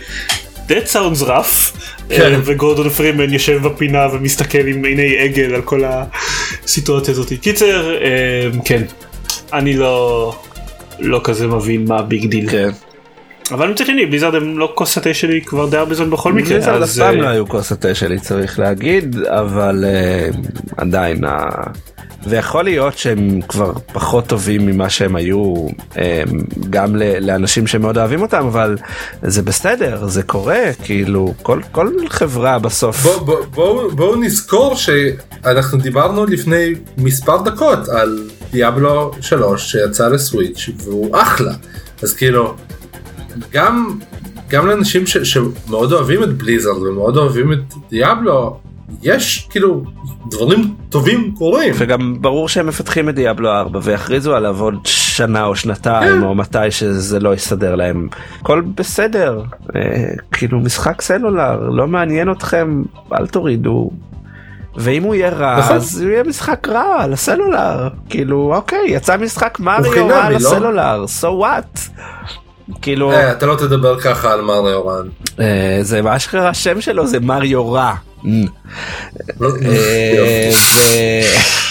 [0.68, 1.78] that sounds rough
[2.09, 2.32] כן.
[2.34, 7.32] אה, וגורדון פרימן יושב בפינה ומסתכל עם עיני עגל על כל הסיטואציה הזאת.
[7.40, 8.82] קיצר אה, כן
[9.52, 10.34] אני לא
[11.00, 12.50] לא כזה מבין מה הביג דיל.
[12.50, 12.68] כן.
[13.50, 16.50] אבל מצד שני Blizzard הם לא כוס התה שלי כבר די הרבה זמן בכל מקרה.
[16.50, 19.84] Blizzard אף פעם אה, לא היו כוס התה שלי צריך להגיד אבל
[20.76, 21.24] עדיין
[22.26, 25.66] ויכול להיות שהם כבר פחות טובים ממה שהם היו
[26.70, 28.76] גם לאנשים שמאוד אוהבים אותם אבל
[29.22, 33.02] זה בסדר זה קורה כאילו כל כל חברה בסוף.
[33.02, 40.68] בואו בוא, בוא, בוא נזכור שאנחנו דיברנו לפני מספר דקות על דיאבלו 3 שיצא לסוויץ'
[40.84, 41.52] והוא אחלה
[42.02, 42.54] אז כאילו
[43.52, 43.98] גם
[44.50, 47.58] גם לאנשים ש, שמאוד אוהבים את בליזרד ומאוד אוהבים את
[47.90, 48.56] דיאבלו
[49.03, 49.82] יש כאילו
[50.30, 51.74] דברים טובים קורים.
[51.78, 56.70] וגם ברור שהם מפתחים את דיאבלו 4 ויכריזו עליו עוד שנה או שנתיים או מתי
[56.70, 58.09] שזה לא יסתדר להם.
[58.41, 59.43] הכל בסדר.
[59.76, 59.80] אה,
[60.32, 62.82] כאילו משחק סלולר לא מעניין אתכם
[63.12, 63.91] אל תורידו.
[64.76, 65.76] ואם הוא יהיה רע נכון.
[65.76, 70.36] אז הוא יהיה משחק רע על הסלולר כאילו אוקיי יצא משחק מריו רע על לא?
[70.36, 71.80] הסלולר so what.
[72.82, 75.07] כאילו אה, אתה לא תדבר ככה על מריו רן.
[75.41, 77.95] אה, זה מה שקרה השם שלו זה מריו רע.
[78.26, 78.30] אה,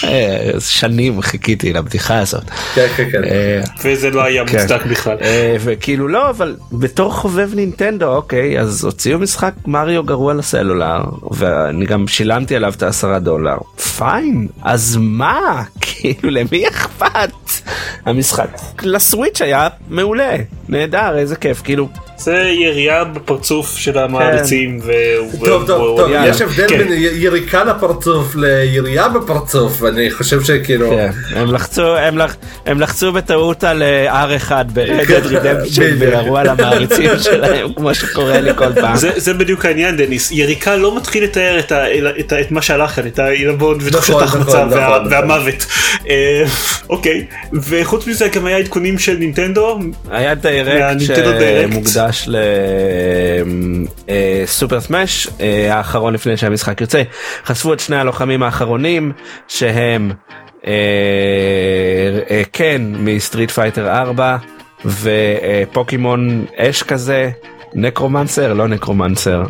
[0.04, 2.44] אה, שנים חיכיתי לבדיחה הזאת.
[2.74, 3.24] כן, כן, כן.
[3.24, 5.16] אה, וזה לא היה מוצדק בכלל.
[5.60, 12.08] וכאילו לא אבל בתור חובב נינטנדו אוקיי אז הוציאו משחק מריו גרוע לסלולר ואני גם
[12.08, 13.56] שילמתי עליו את העשרה דולר.
[13.96, 17.30] פיין אז מה כאילו למי אכפת
[18.04, 18.48] המשחק
[18.82, 20.36] לסוויץ' היה מעולה
[20.68, 21.88] נהדר איזה כיף כאילו
[22.18, 24.80] זה ירייה בפרצוף של המעריצים.
[24.80, 25.44] כן.
[25.44, 26.78] טוב טוב טוב יש הבדל כן.
[26.78, 31.10] בין יריקה לפרצוף לירייה בפרצוף אני חושב שכאילו כן.
[32.66, 38.40] הם לחצו בטעות על אה, R1 ב-Red Dead Redemption וירו על המעריצים שלהם כמו שקורה
[38.40, 38.96] לי כל פעם.
[39.16, 41.58] זה בדיוק העניין דניס יריקה לא מתחיל לתאר
[42.40, 45.66] את מה שהלך כאן את העילבון ותחושת נכון, ההחמצה נכון, נכון, והמוות.
[46.08, 46.44] אה,
[46.90, 49.78] אוקיי וחוץ מזה גם היה עדכונים של נינטנדו.
[50.10, 50.96] היה Direct
[52.12, 52.28] שמוקדש
[54.08, 55.28] ל-Super אה, Smash
[55.70, 57.02] האחרון לפני שהמשחק יוצא.
[57.44, 59.12] חשפו את שני הלוחמים האחרונים
[59.48, 60.12] שהם
[60.66, 60.72] אה,
[62.30, 64.36] אה, קן מ-Street Fighter 4
[64.84, 67.30] ופוקימון אש כזה
[67.74, 69.42] necromancer לא necromancer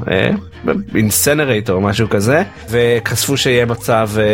[0.94, 2.42] incinerator אה, משהו כזה.
[2.70, 4.24] וחשפו שיהיה מצב אה,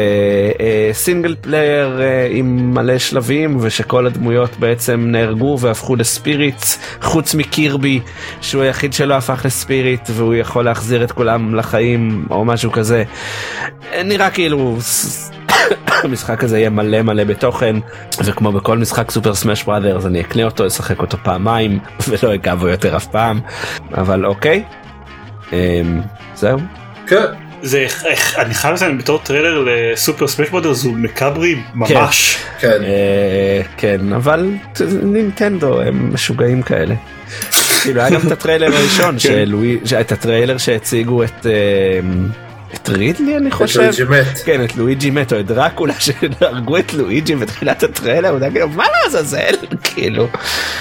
[0.61, 8.01] אה, single player אה, עם מלא שלבים ושכל הדמויות בעצם נהרגו והפכו לספיריטס חוץ מקירבי
[8.41, 13.05] שהוא היחיד שלא הפך לספיריט והוא יכול להחזיר את כולם לחיים או משהו כזה.
[14.05, 14.79] נראה כאילו
[16.05, 17.77] המשחק הזה יהיה מלא מלא בתוכן
[18.25, 21.79] וכמו בכל משחק Super Smash Brothers אני אקנה אותו אשחק אותו פעמיים
[22.09, 23.41] ולא אגע בו יותר אף פעם
[23.97, 24.65] אבל אוקיי
[25.53, 26.01] אמ,
[26.35, 26.59] זהו.
[27.07, 27.25] כן.
[27.63, 32.37] זה איך אני חייב לציין בתור טריילר ל-Super Smash Brothers הוא מקאברי ממש.
[32.61, 32.69] כן.
[32.69, 32.83] כן.
[32.85, 34.51] אה, כן אבל
[35.03, 36.95] נינטנדו הם משוגעים כאלה.
[37.83, 40.01] כאילו היה גם את הטריילר הראשון כן.
[40.01, 41.47] את הטריילר שהציגו את.
[42.75, 46.79] את רידלי אני חושב, את לואיג'י מת, כן את לואיג'י מת או את דרקולה שהרגו
[46.79, 50.29] את לואיג'י בתחילת הטריילר, הוא כאילו מה לעזאזל כאילו.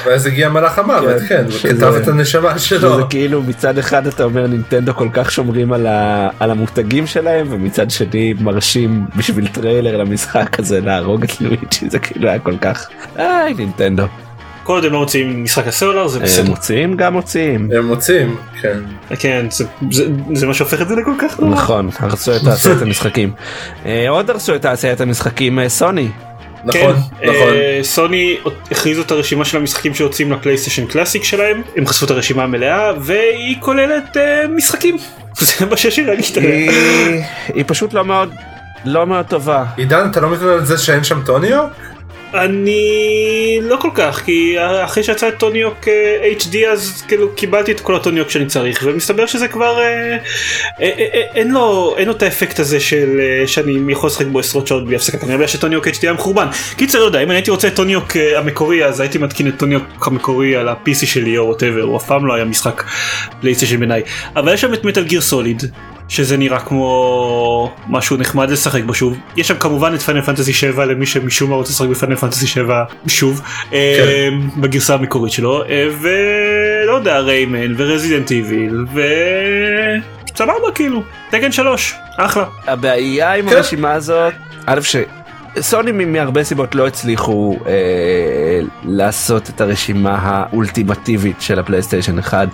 [0.06, 2.96] ואז הגיע מלאך המוות כן, וקטף את הנשמה שלו.
[2.96, 5.74] זה כאילו מצד אחד אתה אומר נינטנדו כל כך שומרים
[6.40, 12.30] על המותגים שלהם ומצד שני מרשים בשביל טריילר למשחק הזה להרוג את לואיג'י זה כאילו
[12.30, 14.04] היה כל כך איי נינטנדו.
[14.64, 16.42] כל עוד הם לא מוציאים משחק הסלולר זה בסדר.
[16.42, 17.70] הם מוציאים גם מוציאים.
[17.78, 18.78] הם מוציאים, כן.
[19.20, 21.54] כן, זה, זה, זה מה שהופך את זה לכל כך נורא.
[21.54, 23.34] נכון, הרסו את תעשיית המשחקים.
[23.86, 26.08] אה, עוד הרסו את תעשיית המשחקים אה, סוני.
[26.66, 27.54] נכון, כן, נכון.
[27.54, 28.38] אה, סוני
[28.72, 33.56] הכריזו את הרשימה של המשחקים שיוצאים לפלייסטיישן קלאסיק שלהם, הם חשפו את הרשימה המלאה והיא
[33.60, 34.18] כוללת
[34.56, 34.98] משחקים.
[35.60, 36.72] זה מה שיש לי להגיד עליה.
[37.54, 38.34] היא פשוט לא מאוד,
[38.86, 39.66] לא מאוד טובה.
[39.78, 41.66] עידן, אתה לא מתכוון על זה שאין שם טוניו?
[42.34, 47.80] אני לא כל כך כי אחרי שיצא את טוניוק אה, HD אז כאילו קיבלתי את
[47.80, 50.18] כל הטוניוק שאני צריך ומסתבר שזה כבר אה,
[50.82, 50.88] אה,
[51.36, 54.96] אין לו אין לו את האפקט הזה של שאני יכול לשחק בו עשרות שעות בלי
[54.96, 55.18] הפסקה.
[55.18, 56.48] כנראה ש-Tony Hawk HD היה מחורבן.
[56.78, 59.54] קיצר לא יודע אם אני הייתי רוצה את Tony Hawk המקורי אז הייתי מתקין את
[59.58, 62.84] Tony Hawk המקורי על ה-PC שלי או whatever הוא אף פעם לא היה משחק
[63.42, 64.02] פלייסטיישן בעיניי.
[64.36, 65.64] אבל יש שם את Metal Gear Solid
[66.08, 69.18] שזה נראה כמו משהו נחמד לשחק בו שוב.
[69.38, 72.84] יש שם כמובן את Final Fantasy 7 למי שמשום מה רוצה לשחק ב-Final Fantasy 7
[73.08, 73.42] שוב
[73.74, 79.02] אה, בגרסה המקורית שלו אה, ולא יודע Rayman ו-Resident Evil ו...
[80.36, 81.04] סבבה כאילו.
[81.30, 82.46] תקן 3 אחלה.
[82.68, 83.56] הבעיה עם כן.
[83.56, 84.34] הרשימה הזאת,
[84.66, 85.23] א' שסוני
[85.94, 87.72] מ- מהרבה סיבות לא הצליחו אה,
[88.84, 92.48] לעשות את הרשימה האולטימטיבית של הפלייסטיישן 1.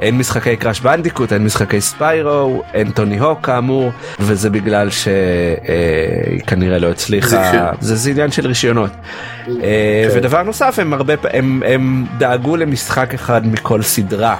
[0.00, 3.90] אין משחקי קראש בנדיקוט, אין משחקי ספיירו, אין טוני הוק כאמור,
[4.20, 7.50] וזה בגלל שהיא כנראה לא הצליחה.
[7.80, 8.90] זה, זה עניין של רישיונות.
[9.48, 9.52] אה,
[10.12, 10.18] כן.
[10.18, 14.36] ודבר נוסף, הם הרבה, הם, הם דאגו למשחק אחד מכל סדרה.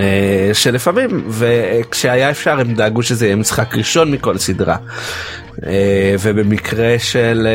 [0.00, 4.76] אה, שלפעמים וכשהיה אפשר הם דאגו שזה יהיה משחק ראשון מכל סדרה.
[5.66, 7.48] אה, ובמקרה של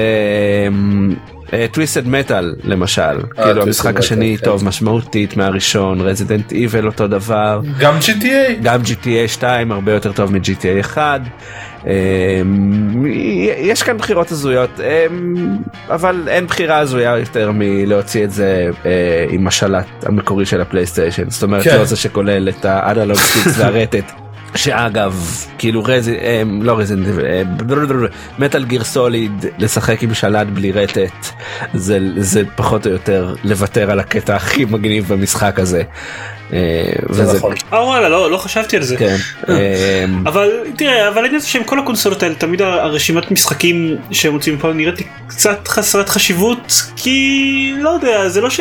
[1.71, 3.01] Twisted Metal למשל
[3.35, 4.45] כאילו Twisted המשחק Metal, השני כן.
[4.45, 8.63] טוב משמעותית מהראשון Resident Evil אותו דבר גם GTA.
[8.63, 11.21] גם GTA 2 הרבה יותר טוב מ-GTA 1.
[11.85, 13.05] אמ,
[13.57, 14.79] יש כאן בחירות הזויות
[15.89, 21.43] אבל אין בחירה הזויה יותר מלהוציא את זה אה, עם השלט המקורי של הפלייסטיישן זאת
[21.43, 21.77] אומרת כן.
[21.77, 24.24] לא זה שכולל את ה-analog sticks והרטט.
[24.55, 27.07] שאגב כאילו רזי אמ, לא רזינט
[28.39, 31.27] מטאל גיר סוליד לשחק עם שלט בלי רטט
[31.73, 35.83] זה זה פחות או יותר לוותר על הקטע הכי מגניב במשחק הזה.
[36.53, 36.59] אה,
[37.09, 37.55] זה וזה נכון.
[37.73, 39.15] אה וואלה לא לא חשבתי על זה כן.
[39.49, 44.57] אמ, אבל תראה אבל העניין זה שהם כל הקונסולות האלה תמיד הרשימת משחקים שהם מוצאים
[44.57, 48.59] פה נראית לי קצת חסרת חשיבות כי לא יודע זה לא ש...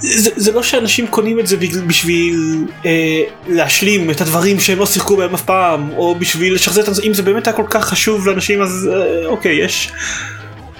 [0.00, 5.16] זה, זה לא שאנשים קונים את זה בשביל אה, להשלים את הדברים שהם לא שיחקו
[5.16, 8.28] בהם אף פעם או בשביל לשחזר את זה אם זה באמת היה כל כך חשוב
[8.28, 9.92] לאנשים אז אה, אוקיי יש.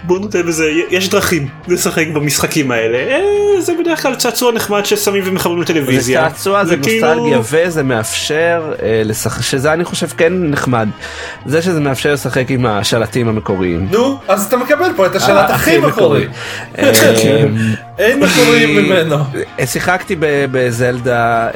[0.02, 3.20] בוא נודה בזה יש דרכים לשחק במשחקים האלה אה,
[3.60, 6.28] זה בדרך כלל צעצוע נחמד ששמים ומחברים זה לטלוויזיה.
[6.30, 10.88] צעצוע זה כאילו- נוסטלגיה וזה מאפשר אה, לשחק שזה אני חושב כן נחמד
[11.46, 13.88] זה שזה מאפשר לשחק עם השלטים המקוריים.
[13.90, 16.26] נו, אז אתה מקבל פה את השלט אה, הכי מקורי.
[17.98, 19.16] אין מקורי ממנו.
[19.64, 21.48] שיחקתי ב- ב-Zelda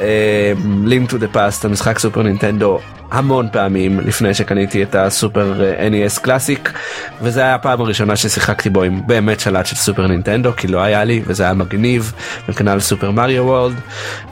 [0.83, 2.79] Link to the Past המשחק סופר נינטנדו
[3.13, 6.73] המון פעמים לפני שקניתי את ה-Super אה, NES Classic
[7.21, 11.03] וזה היה הפעם הראשונה ששיחקתי בו עם באמת שלט של סופר נינטנדו כי לא היה
[11.03, 12.13] לי וזה היה מגניב
[12.49, 13.75] וכנ"ל Super Mario World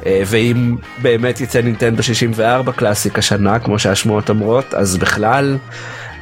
[0.05, 5.57] אה, ואם באמת יצא נינטנדו 64 Classic השנה כמו שהשמועות אומרות אז בכלל.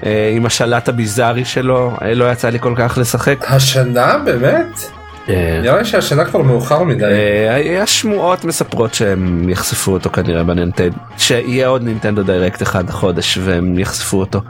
[0.06, 3.46] אה, עם השלט הביזארי שלו לא יצא לי כל כך לשחק.
[3.48, 4.99] השנה באמת?
[5.30, 7.06] אה, נראה לי שהשנה כבר מאוחר מדי.
[7.06, 13.80] אה, השמועות מספרות שהם יחשפו אותו כנראה בנינטנדו שיהיה עוד נינטנדו דיירקט אחד החודש והם
[13.80, 14.42] יחשפו אותו.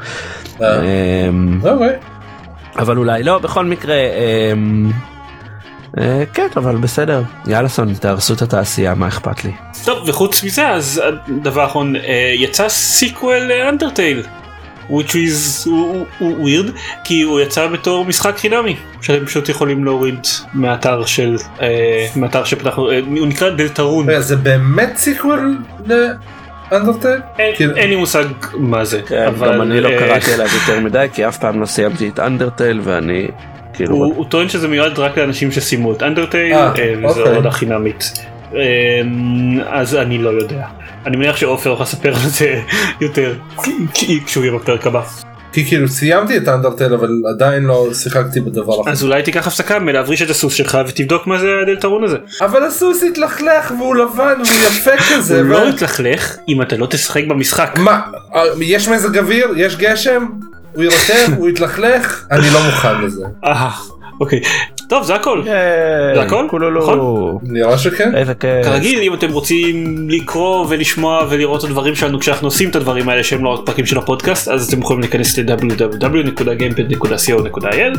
[0.61, 1.29] אה,
[1.63, 1.95] אוקיי.
[2.77, 3.95] אבל אולי לא בכל מקרה
[6.33, 9.51] כן אבל בסדר יאללה סון תהרסו את התעשייה מה אכפת לי.
[9.85, 11.01] טוב וחוץ מזה אז
[11.41, 11.95] דבר אחרון
[12.35, 14.23] יצא sequel ל-Undertale.
[14.89, 15.67] Which is
[16.21, 16.71] weird
[17.03, 20.19] כי הוא יצא בתור משחק חינמי שאתם פשוט יכולים להוריד
[20.53, 27.19] מהאתר של אה, מהאתר שפתחנו אה, הוא נקרא Deltarune זה באמת sequel ל-Undertale?
[27.39, 30.79] אין- כאילו- אין לי מושג מה זה אבל גם אני לא אה, קראתי עליו יותר
[30.79, 33.27] מדי כי אף פעם לא סיימתי את Undertale ואני
[33.73, 37.33] כאילו הוא טוען שזה מיועד רק לאנשים שסיימו את Undertale וזו אוקיי.
[37.33, 38.11] הורדה חינמית.
[38.55, 39.01] אה,
[39.67, 40.65] אז אני לא יודע.
[41.05, 42.61] אני מניח שעופר הולך לספר על זה
[43.01, 43.35] יותר
[44.25, 45.01] כשהוא יהיה בפרק הבא.
[45.53, 48.91] כי כאילו סיימתי את אנדרטייל אבל עדיין לא שיחקתי בדבר אחר.
[48.91, 52.17] אז אולי תיקח הפסקה מלהבריש את הסוס שלך ותבדוק מה זה הדלתרון הזה.
[52.41, 55.41] אבל הסוס התלכלך והוא לבן והוא יפה כזה.
[55.41, 57.77] הוא לא יתלכלך אם אתה לא תשחק במשחק.
[57.77, 58.01] מה,
[58.35, 59.47] אה, יש מזג אוויר?
[59.57, 60.25] יש גשם?
[60.73, 61.33] הוא יירטב?
[61.37, 62.25] הוא יתלכלך?
[62.31, 63.25] אני לא מוכן לזה.
[64.19, 64.41] אוקיי.
[64.89, 65.41] טוב זה הכל.
[65.45, 65.55] ייי,
[66.15, 66.47] זה הכל?
[66.49, 66.81] כולולו.
[66.81, 67.37] נכון?
[67.43, 68.15] נראה שכן.
[68.15, 68.65] איזה כיף.
[68.65, 73.23] כרגיל אם אתם רוצים לקרוא ולשמוע ולראות את הדברים שלנו כשאנחנו עושים את הדברים האלה
[73.23, 77.97] שהם לא רק פרקים של הפודקאסט אז אתם יכולים להיכנס ל-www.gamepad.co.il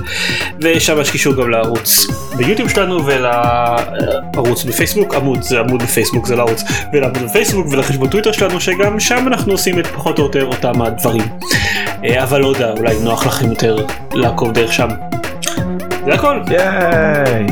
[0.60, 2.06] ושם יש קישור גם לערוץ
[2.36, 6.62] ביוטיוב שלנו ולערוץ בפייסבוק עמוד זה עמוד בפייסבוק זה לערוץ
[6.92, 11.22] ולעמוד בפייסבוק ולחשבון טוויטר שלנו שגם שם אנחנו עושים את פחות או יותר אותם הדברים
[12.04, 13.76] אה, אבל לא יודע אולי נוח לכם יותר
[14.14, 14.88] לעקוב דרך שם.
[16.04, 17.46] זה הכל ייי.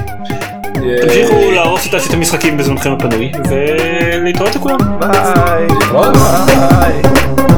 [1.02, 4.78] תמשיכו להרוס את תעשיית המשחקים בזמנכם הפנוי ולהתראות לכולם.
[4.98, 5.66] ביי.
[5.92, 7.57] ביי.